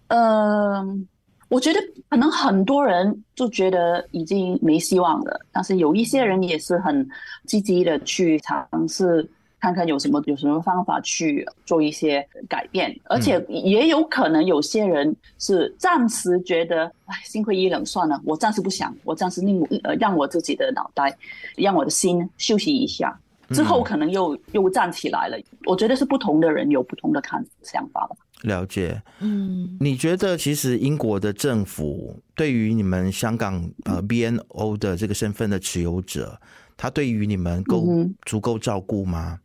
[0.09, 0.99] 嗯、呃，
[1.47, 1.79] 我觉得
[2.11, 7.09] 可能很多人就觉得已经没希望了，但是有一些人也是很
[7.47, 9.31] 积极的去尝试。
[9.59, 21.16] 看看有什么有什么方法去做一些改变，而且也有可能有些人是暂时觉得，哎，心灰意冷，算了，我暂时不想，我暂时令呃让我自己的脑袋，
[21.57, 23.19] 让我的心休息一下，
[23.51, 25.38] 之后可能又又站起来了。
[25.64, 28.16] 我觉得是不同的人有不同的看想法吧。
[28.42, 36.38] 了解，嗯，你觉得其实英国的政府对于你们香港呃 BNO 的这个身份的持有者，
[36.77, 37.88] 他对于你们够
[38.27, 39.40] 足够照顾吗？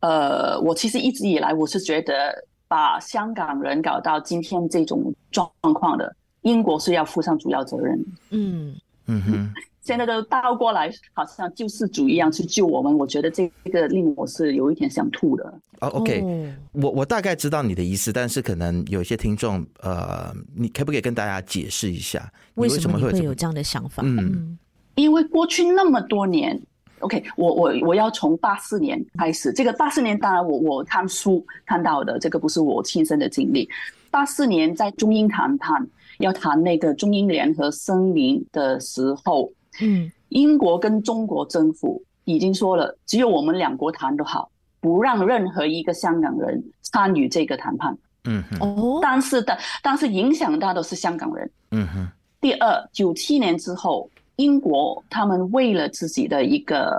[0.00, 8.04] 呃，我其实一直以来我是觉得，把香港人搞到今天这种状况的，英国是要负上主要责任。
[8.30, 8.74] 嗯
[9.06, 15.52] 嗯哼， 现在都倒过来，好像救世主一样去救我们，我觉得这个令我是有一点想吐的。
[15.80, 24.02] 哦，OK，我我大概知道你的意思，但是可能有些听众，呃，你可不可以跟大家解释一下，为什么会有这样的想法？
[24.06, 24.58] 嗯，
[24.94, 26.60] 因为过去那么多年。
[27.00, 29.52] OK，我我我要从八四年开始。
[29.52, 33.68] 这个八四年，当然我我看书看到的，这个不是我亲身的经历。
[34.10, 35.86] 八四年在中英谈判
[36.18, 47.96] 要谈那个中英联合声明的时候，嗯，英国跟中国政府已经说了，只有我们两国谈都好，不让任何一个香港人参与这个谈判。
[48.24, 51.50] 嗯哼，哦，但是的，但是影响到的是香港人。
[51.70, 52.08] 嗯哼。
[52.40, 54.10] 第二，九七年之后。
[54.38, 56.96] 英国他们为了自己的一个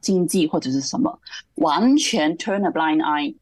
[0.00, 1.20] 经济或者是什么，
[1.56, 3.34] 完全 turn a blind eye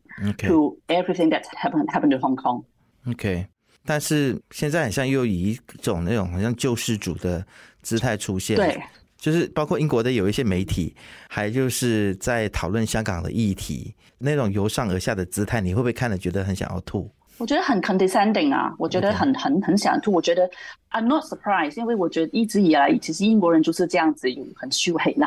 [0.48, 2.64] to everything that happened happened to Hong Kong。
[3.06, 3.46] OK，
[3.84, 7.46] 但是现在好像又以一种那种好像救世主的
[7.82, 8.82] 姿态出现，对，
[9.18, 10.96] 就是包括英国的有一些媒体，
[11.28, 17.10] 还就是在讨论香港的议题，那种由上而下的姿态，你会不会看了觉得很想要吐？
[17.38, 20.12] 我觉得很 condescending 啊，我觉得很很很想吐。
[20.12, 20.48] 我觉得
[20.90, 25.26] I'm not surprised，因为我觉得一直以来其实英国人就是这样子，有很虚伪呐。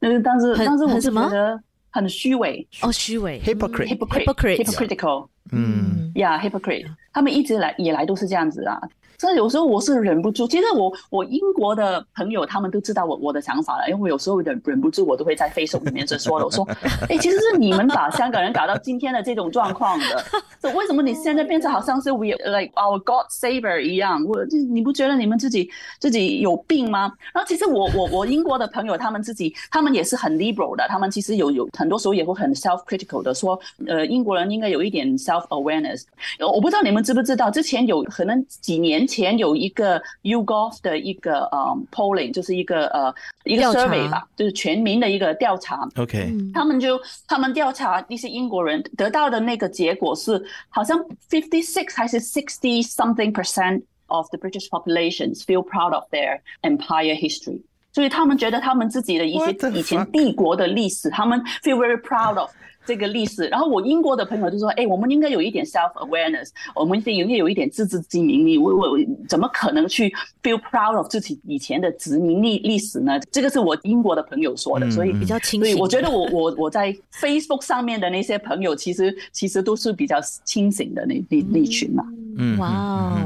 [0.00, 1.58] 但是但是但是我是觉得
[1.90, 8.80] 很虚伪哦，虚伪，hypocrite，hypocrite，hypocritical，嗯，yeah，hypocrite，他们一直来以来都是这样子啊。
[9.16, 16.66] 所以有时候我是忍不住，其实我我英国的朋友他们都知道我我的想法了，因为我有时候忍忍不住，我都会在 Facebook 里面就说了，我说，
[17.08, 20.24] 哎、欸，其实是你们把香港人搞到今天的这种状况的，
[20.60, 24.22] 所以为什么你现在变成好像是 we like our God saver 一样？
[24.26, 27.10] 我你不觉得你们自己自己有病吗？
[27.32, 36.02] 然后其实我我我英国的朋友他们自己他们也是很 liberal 的，他们其实有有很多时候也会很 self critical 的说，呃，英国人应该有一点 self awareness。
[36.40, 39.04] 我不知道你们知不知道，之前有可能几年。
[39.06, 45.88] 前有一个 YouGov 的一个呃 polling，就是一个呃一个 survey 吧，就是全民的一个调查。
[45.96, 50.98] OK，他们就他们调查那些英国人得到的那个结果是，好像
[51.30, 57.14] fifty six 还是 sixty something percent of the British populations feel proud of their empire
[57.14, 57.60] history，
[57.92, 62.50] 所以他们觉得他们自己的一些以前帝国的历史，他们 feel very proud of。
[62.86, 68.46] 这个历史，然后我英国的朋友就说：“哎，我们应该有一点 self awareness，我们应该有一点自知之明。
[68.46, 75.60] 你我我怎么可能去 feel proud of 自己以前的殖民历历史呢？”这个是我英国的朋友说的，所以比较清醒。
[75.60, 82.04] 所以我觉得我我我在 Facebook 上面的那些朋友，其实其实都是比较清醒的那那那群嘛。
[82.36, 82.68] 嗯，哇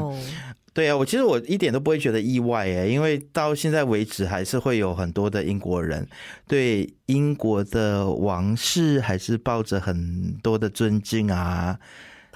[0.01, 0.15] 哦。
[0.75, 6.07] 对啊，我其实我一点都不会觉得意外诶，因为到现在为止，还是会有很多的英国人
[6.47, 11.79] 对英国的王室还是抱着很多的尊敬啊，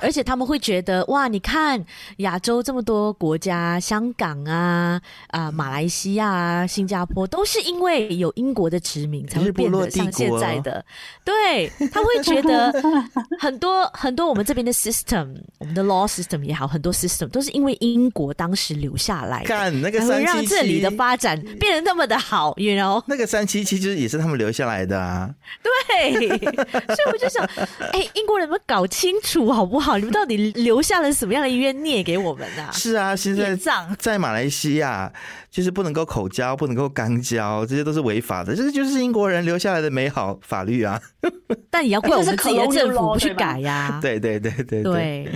[0.03, 1.83] 而且他们会觉得哇，你看
[2.19, 10.85] 亚洲这么多国家，香港啊啊、呃、马来西亚啊、新加坡，都是因为有英国的殖民才会变得像现在的。
[11.25, 12.73] 对，他会觉得
[13.39, 23.03] 很多很多我们这边的 system，我们的 law system 也好，很多 system 都是因为英国当时留下来的，看那个三七七，让这里的发展变得那么的好，you know？
[23.07, 25.33] 那个三七七就是也是他们留下来的啊。
[25.63, 26.13] 对，
[26.43, 27.45] 所以我就想，
[27.93, 29.92] 哎、欸，英国人们搞清楚好不好？
[29.99, 32.71] 你们到底留下了什么样的冤孽给我们啊？
[32.73, 33.57] 是啊，现在
[33.99, 35.13] 在马来西亚
[35.51, 38.55] 就是不能够口交，不能够肛交，这些都是违法的。
[38.55, 41.01] 这个就是英国人留下来的美好法律啊。
[41.71, 44.01] 但也要怪我们自己的政府不去改呀、 啊。
[44.01, 45.29] 对对对对对对，对，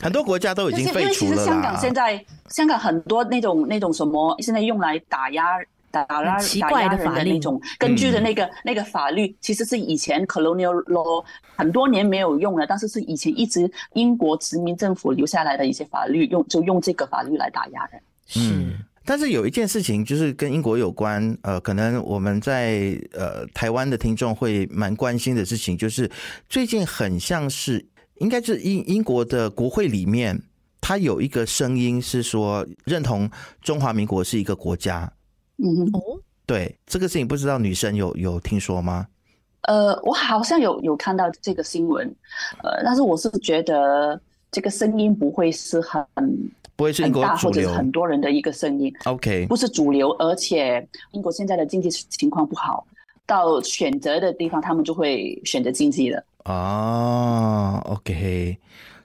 [0.00, 1.02] 很多国家都已经废除了。
[1.02, 5.42] 因为其实香港现在，香港很多那种那种什么，现在用来打压。
[5.92, 11.22] 打压奇怪的法律，那种根据的那个、嗯、那个法律，其实是以前 colonial law
[11.54, 18.02] 很多年没有用了，但是是以前一直英国殖民政府留下来的一些法律，用就用这个法律来打压人。
[18.36, 26.10] 嗯，但是有一件事情就是跟英国有关，呃，可能我们在呃台湾的听众会蛮关心的事情，就是
[26.48, 27.84] 最近很像是
[28.16, 30.40] 应该是英英国的国会里面，
[30.80, 35.12] 他有一个声音是说认同中华民国是一个国家。
[35.58, 39.06] 嗯哦，对这个事情，不知道女生有有听说吗？
[39.62, 42.04] 呃，我好像有有看到这个新闻，
[42.64, 46.04] 呃，但是我是觉得这个声音不会是很
[46.74, 48.92] 不会是英国主流，或者是很多人的一个声音。
[49.04, 52.84] OK，不是主流，而且英国现在的经济情况不好，
[53.24, 56.24] 到选择的地方他们就会选择经济了。
[56.44, 58.58] 哦，OK。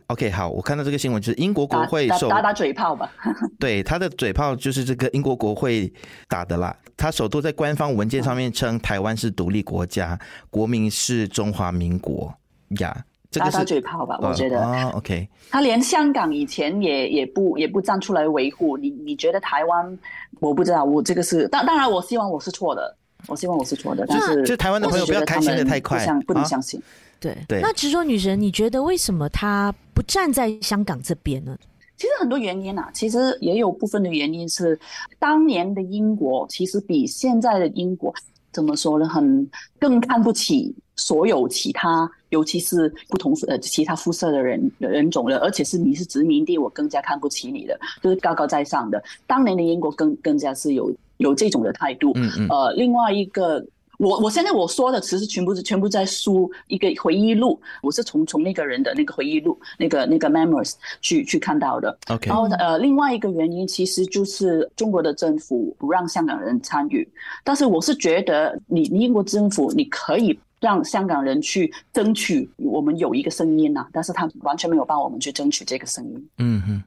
[0.08, 3.12] OK，好，我看到这个新闻，就是英国国会打打，打打嘴炮吧。
[3.60, 5.92] 对，他的嘴炮就是这个英国国会
[6.30, 6.76] 打的啦。
[6.96, 10.18] 他首度在官方文件上面称台湾是独立国家，
[10.50, 12.34] 国民是中华民国
[12.80, 12.96] 呀。
[13.30, 14.64] 这个是打打嘴炮吧，我觉得。
[14.64, 15.28] 哦，OK。
[15.50, 20.00] 他连香港以前也也不也不站出来维护你，你觉得台湾？
[20.40, 22.96] 我不知道，我这个是当当然，我希望我是错的，
[23.28, 26.80] 我希望我是错的，但是就台湾的朋友不要开心的太快，不能相信。
[26.80, 31.58] 啊对对，那执着女神，你觉得为什么她不站在香港这边呢？
[31.96, 34.80] 其实很多原因啊，其实也有部分的原因是，
[35.18, 38.14] 当年的英国其实比现在的英国
[38.52, 39.10] 怎么说呢？
[39.10, 39.50] 很
[39.80, 49.04] 更看不起所有其他，尤其是不同呃其他肤色的人人种的，而且是你是殖民地，我更加看不起你的，就是高高在上的。
[49.26, 52.12] 当年的英国更更加是有有这种的态度。
[52.14, 52.48] 嗯嗯。
[52.50, 53.66] 呃，另外一个。
[53.98, 61.98] 我我现在我说的其实全部是全部在书一个回忆录，我是从从那个人的那个回忆录那个那个 memories 去去看到的。
[62.08, 67.08] OK，然后呃，另外一个原因其实就是中国的政府不让香港人参与，
[67.44, 76.30] 但是我是觉得你你英国政府你可以让香港人去争取我们有一个声音呐、啊，但是他完全没有帮我们去争取这个声音。
[76.38, 76.84] 嗯哼。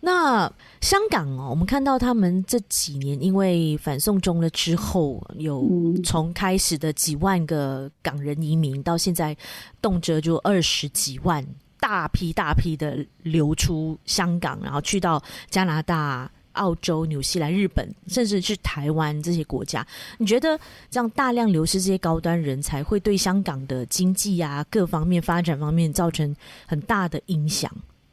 [0.00, 5.68] 那香港哦，我们看到他们这几年因为反送中了之后，有
[6.04, 9.36] 从开始的几万个港人移民，到现在
[9.82, 11.46] 动辄就二十几万，
[11.78, 19.86] 大批大批的流出香港，然后去到加拿大、澳洲、纽西兰、日本，甚至是台湾这些国家。
[20.18, 20.58] 你觉得
[20.90, 26.34] 这样大量流失这些高端人才，会对香港的经济啊各方面发展方面造成
[26.66, 27.70] 很大的影响？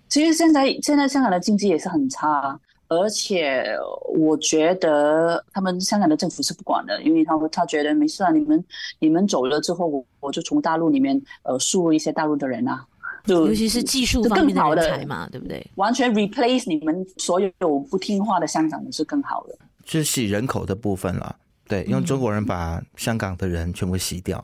[0.10, 3.76] 其实现在现在香港的经济也是很差，而且
[4.16, 8.64] 我觉得他们香港的政府是不管的，因为他他觉得没事啊，你们
[9.00, 12.86] 你们走了之后，我我就从大陆里面呃输入一些大陆的人啊，
[13.26, 15.66] 就尤其是技术方面的人才嘛，对不对？
[15.76, 21.36] 完全 replace 你们所有不听话的香港人是更好的，就是洗人口的部分了，
[21.68, 24.44] 对，用中国人把香港的人全部洗掉。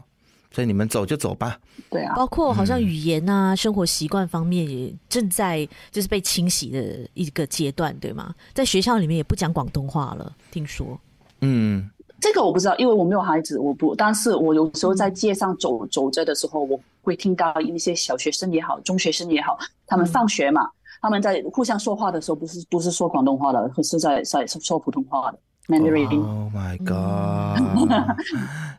[0.54, 1.60] 所以你们走就走吧。
[1.90, 8.34] 对啊，包括好像语言啊、嗯、生活习惯方面也正在就是被清洗的一个阶段，对吗？
[8.54, 11.00] 在学校里面也不讲广东话了，听说。
[11.42, 11.90] 嗯，
[12.22, 13.96] 这个我不知道，因为我没有孩子，我不。
[13.96, 25.40] 但是我有时候在街上走、嗯、走着的时候，我会听到一些小学生也好、中学生也好，他们放学嘛，嗯、他们在互相说话的时候，不是不是说广东话的，是在在说普通话的。
[25.70, 27.62] Oh my god！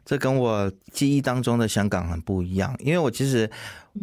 [0.04, 3.50] 这跟我记忆当中的香港很不一样，因为我其实。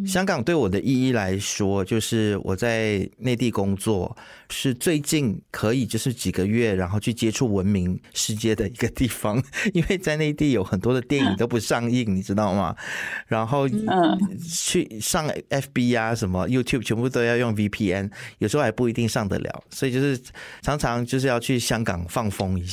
[0.06, 4.16] 香港对我的意义来说，就是我在内地工作，
[4.50, 9.44] 是最近可以就是几个月，然后去接触文明世界的一个地方。
[9.74, 12.74] 因为在内地有很多的电影都不上映，你知道吗？
[13.28, 20.18] 然后去上 FB 啊什么 YouTube 全部都要用 VPN，有时候还不一定上得了，所以就是
[20.62, 22.71] 常常就是要去香港放风一下。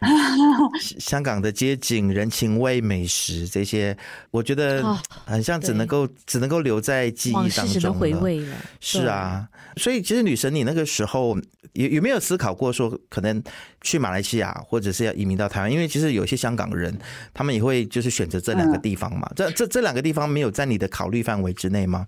[1.00, 3.96] 香港的街景、人情味、美食这些，
[4.30, 8.56] 我觉得很像只能够、哦、只能够留在记忆当中回味了。
[8.78, 11.36] 是啊，所以其实女神，你那个时候
[11.72, 13.42] 有有没有思考过说，可能
[13.80, 15.72] 去马来西亚，或者是要移民到台湾？
[15.72, 16.96] 因为其实有些香港人，
[17.34, 19.26] 他们也会就是选择这两个地方嘛。
[19.30, 22.06] 嗯、这这这两个地方没有在你的考虑范围之内吗？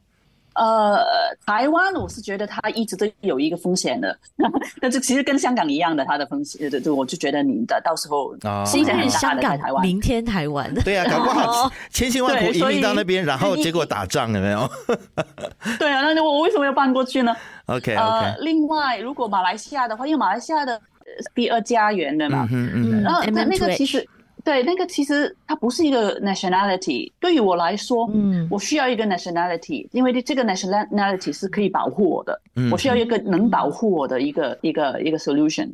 [0.60, 1.02] 呃，
[1.46, 4.14] 台湾我是觉得它一直都有一个风险的，
[4.78, 8.36] 但这其实跟香港一样的，它的风险，对对我就觉得你的到时候
[8.66, 14.70] 今天香港，明天台湾，对啊，搞不好 千辛万苦移民到那边，然后结果打仗有没有？
[15.80, 17.34] 对啊，那我为什么要搬过去呢
[17.64, 17.96] ？OK OK。
[17.96, 20.78] 呃，另外，如果马来西亚的话，因为马来西亚的
[21.34, 24.06] 第二家园的嘛，嗯嗯，然后那那个其实。
[24.44, 27.10] 对，那个其实它不是一个 nationality。
[27.20, 32.40] 对于我来说，嗯，我需要一个 nationality，因为这个 nationality 是可以保护我的。
[32.56, 35.68] 嗯，我需要一个能保护我的一个一个一个 solution。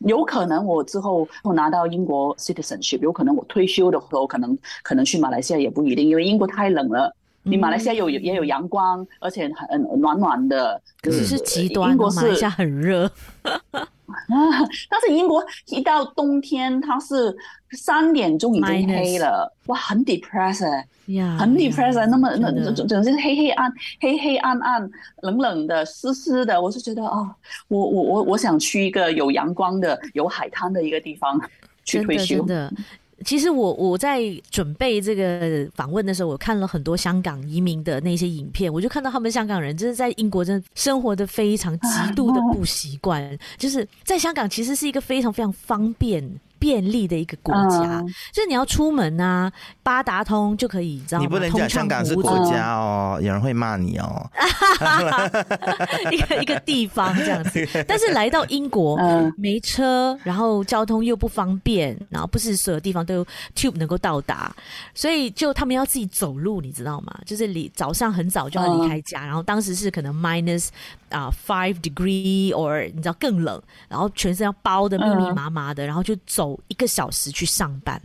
[0.00, 7.14] 有可能我之后我拿到英国 citizenship，有可能我退休的时候可能可能去马来西亚也不一定，因为英国太冷了。
[7.44, 10.80] 你马来西亚有也有阳光，而且很暖暖的。
[11.00, 13.10] 可是是极端，英国是马来西亚很热。
[14.12, 14.68] 啊！
[14.88, 17.34] 但是英国一到冬天，它是
[17.72, 24.90] 三点钟已经黑了哇，很 depressed，呀，很 depressing 那么那整整是黑黑暗、黑黑暗暗、
[25.22, 27.34] 冷冷的、湿湿的，我就觉得啊、哦，
[27.68, 31.40] 我我我我想去一个有阳光的、有海滩的一个地方
[31.84, 32.46] 去退休。
[33.24, 46.22] 其实我我在准备这个访问的时候，我看了很多香港移民的那些影片，我就看到他们香港人就是在英国真的生活的非常极度的不习惯，就是在香港其实是一个非常非常方便。
[46.62, 49.50] 便利的一个国家，嗯、就是你要出门啊，
[49.82, 51.24] 八达通就可以，你知道吗？
[51.24, 54.30] 你不能讲香港是国家哦，嗯、有人会骂你哦。
[56.12, 64.54] 一个一个地方这样子， 但是来到英国，嗯、没车，然后交通又不方便，然后不是所有地方都有 tube 能够到达，
[64.94, 67.12] 所以就他们要自己走路，你知道吗？
[67.26, 70.68] 就是离早上很早就要离开家，嗯、然后当时是可能 minus
[71.12, 76.58] 啊、uh, five degree or 你知道更冷，然后全身要包的密密麻麻的，嗯、然后就走。
[76.68, 78.00] 一个小时去上班，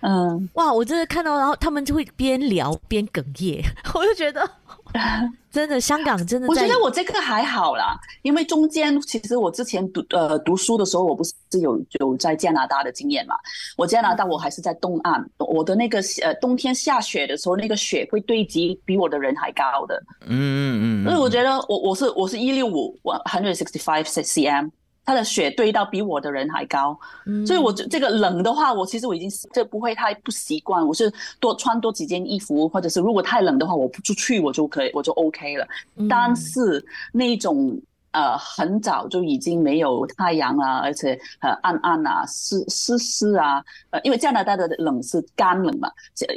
[0.00, 0.72] 嗯，哇！
[0.72, 3.62] 我真的看到，然后他们就会边聊边哽咽，
[3.94, 4.48] 我就觉得，
[5.52, 6.48] 真的香港真的。
[6.48, 13.34] 我觉得我这个还好啦，因为中间其实我之前读呃读书的时候，我不是有有在加拿大的经验嘛。
[13.76, 21.04] 我加拿大我还是在东岸，我的那个呃冬天下雪的时候，那个雪会堆积比我的人还高的，嗯嗯嗯。
[21.04, 24.70] 所以我觉得我我是我是一六五，我 hundred sixty five cm。
[25.04, 30.86] 它的血堆到比我的人还高，嗯、所以我这个冷的话，我其实我已经这不会太不习惯。
[30.86, 35.66] 我是多穿多几件衣服，或者是如果太冷的话，我不出去我就可以，我就 OK 了。
[35.96, 37.80] 嗯、但是那种。
[38.12, 43.62] 呃，很早就已经没有太阳啊，而且很暗暗啊，湿湿湿啊。
[43.90, 45.88] 呃，因为加拿大的冷是干冷嘛，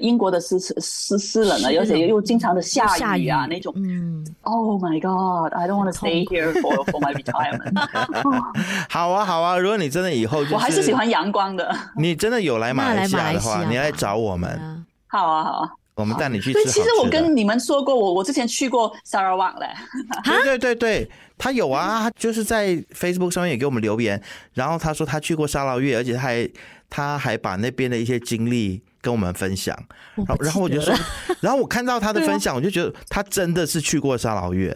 [0.01, 3.73] 英国的是湿湿湿冷啊，而且又经常的下雨啊，雨那种。
[3.75, 4.25] 嗯。
[4.43, 5.53] Oh my God!
[5.53, 7.73] I don't want to stay here for for my retirement.
[8.89, 11.73] 好啊，好啊，如果你真的以后、 就是，我还是喜欢阳光的。
[11.95, 14.85] 你真的有来马来西亚的话，你来找我们。
[15.07, 15.71] 好啊，好啊。
[15.95, 16.53] 我们带你去吃。
[16.53, 19.67] 对，其实我跟你们说过，我我之前去过沙拉瓦嘞。
[20.25, 24.21] 对对对对，他有啊，他就是在 Facebook 上面也给我们留言，
[24.53, 26.49] 然后他说他去过沙劳越，而且他还
[26.89, 29.77] 他还把那边的一些经历跟我们分享。
[30.39, 30.93] 然后我就说，
[31.41, 34.75] 然后我看到他的分享，我就觉得他真的是去过沙劳越。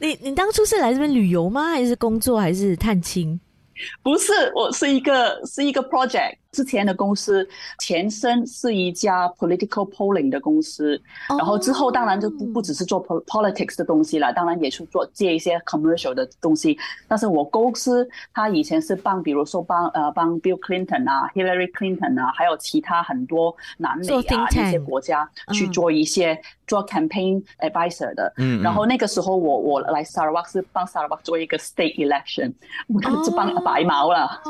[0.00, 1.70] 你你当初是来这边旅游吗？
[1.70, 2.38] 还是工作？
[2.38, 3.40] 还是探亲？
[4.02, 6.36] 不是，我是一个是一个 project。
[6.50, 7.46] 之前的公司
[7.78, 16.76] 前身是一家 political polling 的公司，然后之后当然就不不只是做 politics 的东西了，当然也是做接一些 commercial 的东西。
[17.06, 28.32] 但是我公司它以前是帮，比如说帮呃帮 Bill Clinton 啊、Hillary Clinton 啊，还有其他很多南美啊一些国家去做一些做 campaign advisor 的。
[28.36, 32.52] 嗯，然后那个时候我我来 Sarawak 是帮 Sarawak 做一个 state election，
[32.86, 34.40] 我就帮白毛了。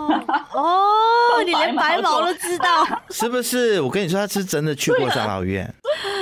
[0.52, 1.88] 哦， 你连白。
[1.88, 3.80] 白毛都知道 是不是？
[3.80, 5.72] 我跟你说，他是真的去过沙老院。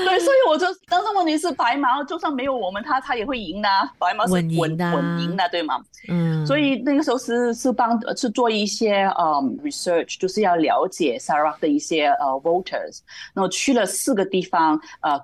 [0.05, 3.69] 对，所以我就当时问题是白毛，就算没有我们，他他也会赢的。
[3.99, 5.81] 白毛是稳稳稳赢的，对吗？
[6.09, 6.47] 嗯。
[6.47, 13.01] 所以那个时候是是帮是做一些呃、um, research，就是要了解 Sarawak 的一些呃、uh, voters。
[13.35, 15.19] 然后去了四个地方，呃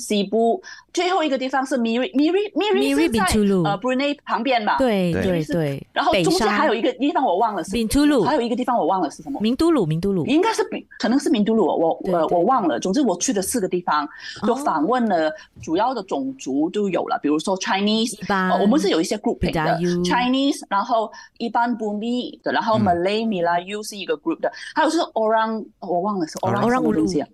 [0.00, 3.24] ，Kuching、Sibu，最后一个地方是 Miri Miri Miri 是在
[3.68, 4.76] 呃 Brunei 旁边吧？
[4.78, 5.44] 对对。
[5.44, 5.86] 对。
[5.92, 9.40] 然后中间还有一个地方我忘了是 Bintulu，还有一个地方我忘了是什么？
[9.40, 12.78] 名都鲁，名都鲁，应该是比可能是名都鲁，我我我忘了。
[12.78, 14.06] 总之我去的四个地地方，
[14.46, 15.32] 就访问了
[15.62, 19.60] 主要的种族都有了，比如说 Chinese，呃，我们是有一些 grouping 的
[20.04, 27.28] Chinese，然后一般 Bumi 的，然后 Malay Melayu 是一个 group 的，还有是 Orang，我忘了是 Orang 什么东西啊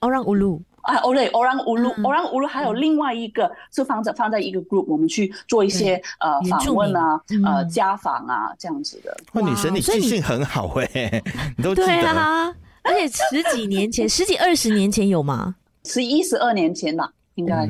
[0.00, 0.60] ，Orang Ulu。
[0.82, 9.16] 啊，哦对，Orang Ulu，Orang Ulu 还有另外一个是放在放在一个 group，我们去做一些呃访问啊，呃家访啊这样子的。
[9.34, 11.22] 哇，女神你记性很好哎，
[11.56, 11.86] 你都记得。
[11.86, 12.52] 对啊，
[12.82, 15.54] 而且十几年前，十几二十年前有吗？
[15.84, 17.68] 十一十二年前吧，应该。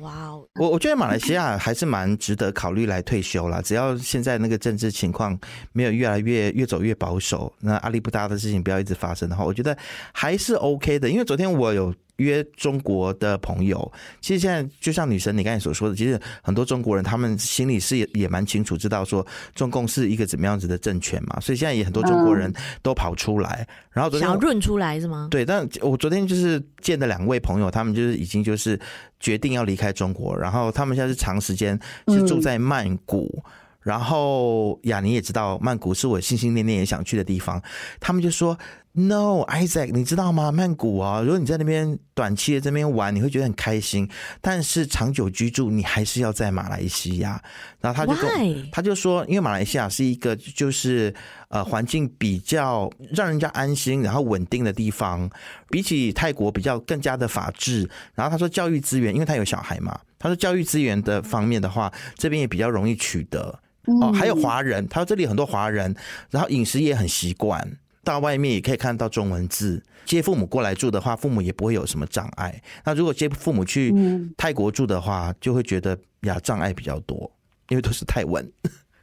[0.00, 5.38] 哇哦，我我觉得马来西亚还是蛮值得考虑来退休了，只要现在那个政治情况
[5.72, 9.76] 没有越来越越走越保守，那阿里不达的事情不要一直发生的话，我觉得
[10.12, 11.08] 还是 OK 的。
[11.08, 11.94] 因为昨天我有。
[12.22, 22.52] 约中国的朋友，其实现在就像女神你刚才所说的，其实很多中国人他们心里是也也蛮清楚，知道说中共是一个怎么样子的政权嘛，所以现在也很多中国人
[22.82, 25.28] 都跑出来，然后昨天想要润出来是吗？
[25.30, 28.78] 对，但我昨天就是见的两位朋友，他们就是已经就是
[29.20, 33.42] 决定要离开中国，然后他们现在是长时间是住在曼谷。
[33.82, 37.60] 然后雅尼也知道，曼谷是我心心念念也想去的地方。
[37.98, 38.56] 他们就说
[38.92, 40.52] ：“No，Isaac，你知道吗？
[40.52, 44.08] 曼谷啊，如果你在那边短期的这边玩，你会觉得很开心。
[44.40, 47.42] 但是长久居住，你还是要在马来西亚。”
[47.82, 48.70] 然后他就跟?
[48.70, 51.12] 他就说：“因为马来西亚是一个就是
[51.48, 55.28] 呃环境比较让人家安心，然后稳定的地方，
[55.68, 57.88] 比起泰国比较更加的法治。
[58.14, 65.94] 然后他说教育资源，因为他有小孩嘛，他说教育资源的方面的话，这边也比较容易取得。”哦，还有华人，他说这里很多华人，
[66.30, 69.82] 然后饮食也很习惯，到外面也可以看到中文字。
[70.04, 72.62] 接父母过来住的话，父母也不会有什么障碍。
[72.84, 73.94] 那如果接父母去
[74.36, 77.30] 泰国住的话，就会觉得呀障碍比较多，
[77.68, 78.50] 因为都是泰文。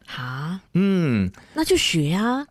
[0.05, 2.45] 哈，嗯，那就学啊。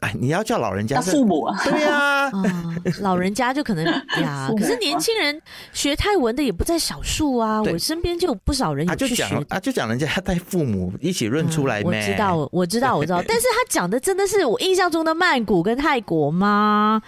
[0.00, 1.58] 哎，你要叫老人家父母啊？
[1.64, 3.84] 对呀、啊 嗯，老人家就可能
[4.20, 4.50] 呀。
[4.56, 5.40] 可是年轻人
[5.72, 7.62] 学泰文的也不在少数啊。
[7.62, 9.42] 我身边就有不少人有去学啊。
[9.50, 11.84] 啊，就讲人家他带父母一起认出来、嗯。
[11.84, 13.22] 我知道，我知道，我知道。
[13.26, 17.02] 但是他讲的真的是我印象中的曼谷跟泰国吗？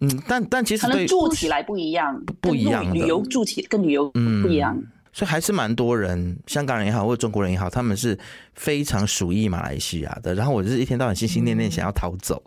[0.00, 2.92] 嗯，但但其实可能住起来不一样，不一样。
[2.92, 4.76] 旅游住起跟旅游不一样。
[4.76, 4.86] 嗯
[5.16, 8.18] 所以还是蛮多人，香港人也好，或者中国人也好，他们是
[8.54, 10.34] 非常属意马来西亚的。
[10.34, 12.42] 然后我就是一天到晚心心念念想要逃走，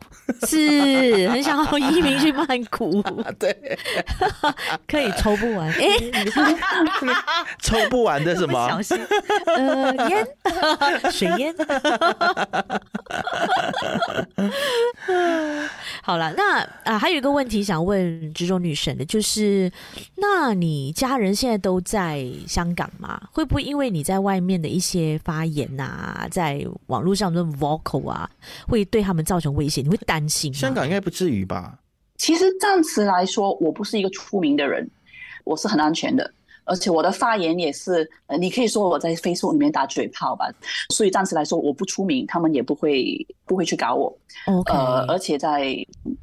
[0.48, 3.02] 是很想要移民去曼谷。
[3.40, 3.78] 对，
[4.88, 6.26] 可以抽不完，哎、欸，
[7.62, 8.68] 抽不完的什么？
[8.70, 8.98] 小心，
[9.46, 10.28] 呃，烟，
[11.12, 11.56] 水烟。
[16.02, 19.72] 好了，那啊，还有一个问题想问执着女神的，就是，
[20.16, 23.22] 那你家人现在都在香港吗？
[23.32, 25.97] 会不会因为你在外面的一些发言啊，
[26.32, 28.30] 在网络上的 vocal 啊，
[28.68, 29.82] 会对他们造成威胁？
[29.82, 30.54] 你会担心？
[30.54, 31.80] 香港应该不至于吧？
[32.18, 34.90] 其实暂时来说，我不是一个出名的人，
[35.44, 36.34] 我是很安全的。
[36.70, 40.52] 而且我的发言也是，呃，你可以说我在 Facebook 里面打嘴炮吧。
[40.90, 44.14] 所以暂时来说，我不出名，他们也不会不会去搞我。
[44.66, 45.74] 呃，而且在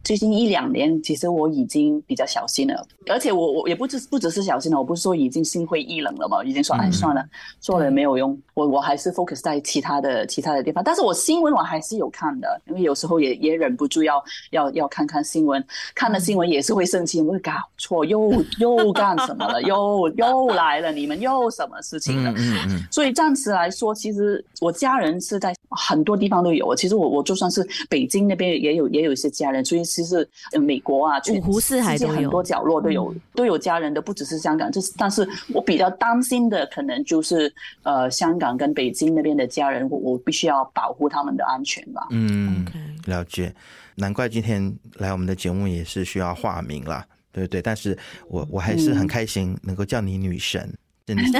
[0.04, 2.86] 最近一两年，其实我已经比较小心了。
[3.08, 7.24] 而且我我也不只不只是小心了，我不是说已经心灰意冷了嘛，已经说哎算了，
[7.60, 8.38] 做了也没有用。
[8.52, 10.84] 我我还是 focus 在其他的其他的地方。
[10.84, 18.30] 但是我新闻我还是有看的，因为有时候也也忍不住要要要看看新闻，看了新闻也是会生气，我会搞错，又
[18.60, 20.34] 又干什么了，又又。
[20.34, 22.30] 又来了，你们又什么事情了？
[22.32, 22.82] 嗯嗯嗯。
[22.90, 26.74] 所以暂时来说，其实我家人是在很多地方都有。
[26.74, 30.28] 其实我我就算是北京那边也有也有一些家人，所以其实
[30.60, 34.70] 美国啊，五湖四海都有，很多角落都有、嗯、都有家人的，不只是香港。
[34.72, 42.06] 就是，但是我比较担心的可能就是呃，香港跟北京那边的家人，我我必须要保护他们的安全吧。
[42.10, 42.66] 嗯
[43.06, 43.54] 了解。
[43.96, 47.06] 难怪今天来我们的节目也是需要化名啦。
[47.32, 50.72] 对不对，但是我我还是很开心能够叫你女神，
[51.04, 51.32] 真的， 你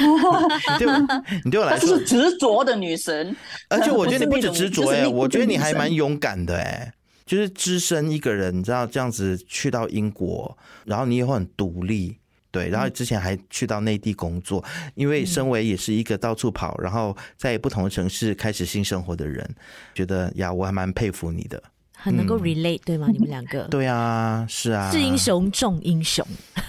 [0.77, 3.35] 对我，你对我来说是执着的女神，
[3.69, 6.93] 而且我觉得你不止执着哎，我觉得你还蛮勇敢的哎，
[7.27, 12.19] 就是只身一个人，你知道这样子去到英国，然后你也会很独立，
[12.51, 14.65] 对，然后之前还去到内地工作，
[14.95, 19.55] 因为身为也是一个到处跑，然后在不同的城市开始新生活的人，
[19.95, 21.63] 觉得呀，我还蛮佩服你的。
[22.05, 23.09] 很能够 relate、嗯、对吗？
[23.11, 26.23] 你们两个 对啊，是啊，是英雄重英雄。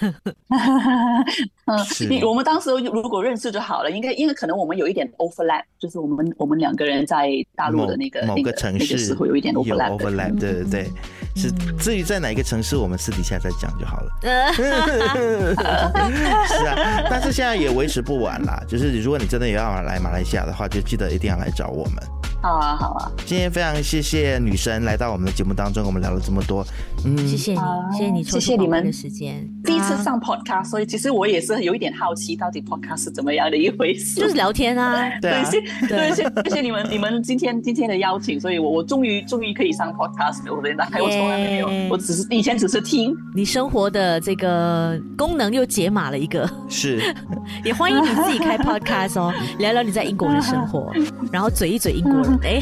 [1.66, 1.78] 嗯，
[2.08, 10.94] 你我们当时如果认识就好了，应该因为可能我们有一点 overlap，就是我们我们两个人在大陆的那个某个城市时候有一点 overlap，, overlap 对对对，嗯、
[11.36, 14.10] 是至于在哪一个城市，我们私底下再讲就好了。
[14.54, 14.62] 是
[16.66, 21.96] 啊，但是现在也维持不晚啦，就是如果你真的也要来马来西亚的话，就记得一定要来找我们。
[22.42, 23.10] 好啊，好啊。
[23.24, 26.64] 今天非常谢谢女神来到我们的节目当中，我们聊了这么多。
[27.04, 27.58] 嗯，谢谢你，
[27.92, 29.48] 谢谢你，谢谢你们的时间。
[29.64, 34.20] 第一次上 podcast，所以其实我也是有一点好奇，到底 podcast 是怎么样的一回事？
[34.20, 35.10] 就是聊天啊。
[35.20, 40.54] 对，谢，对，谢谢谢你们，你们今天今天的邀请，所以我我终于终于可以上 podcast 了。
[40.54, 43.14] 我原来我从来没有，我只是以前只是听。
[43.34, 47.02] 你生活的这个功能又解码了一个，是。
[47.64, 50.92] 也欢迎你自己开 podcast 哦，聊聊你在英国的生活，
[51.32, 52.60] 然后嘴一嘴英国人，哎，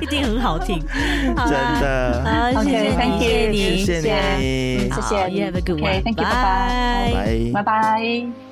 [0.00, 0.78] 一定很好听，
[1.36, 2.24] 真的。
[2.54, 5.30] 好，谢谢你，谢谢你，谢谢你，谢谢。
[5.30, 6.02] You have a good one.
[6.02, 6.24] Thank you.
[6.24, 7.52] Bye bye.
[7.52, 8.43] 拜拜。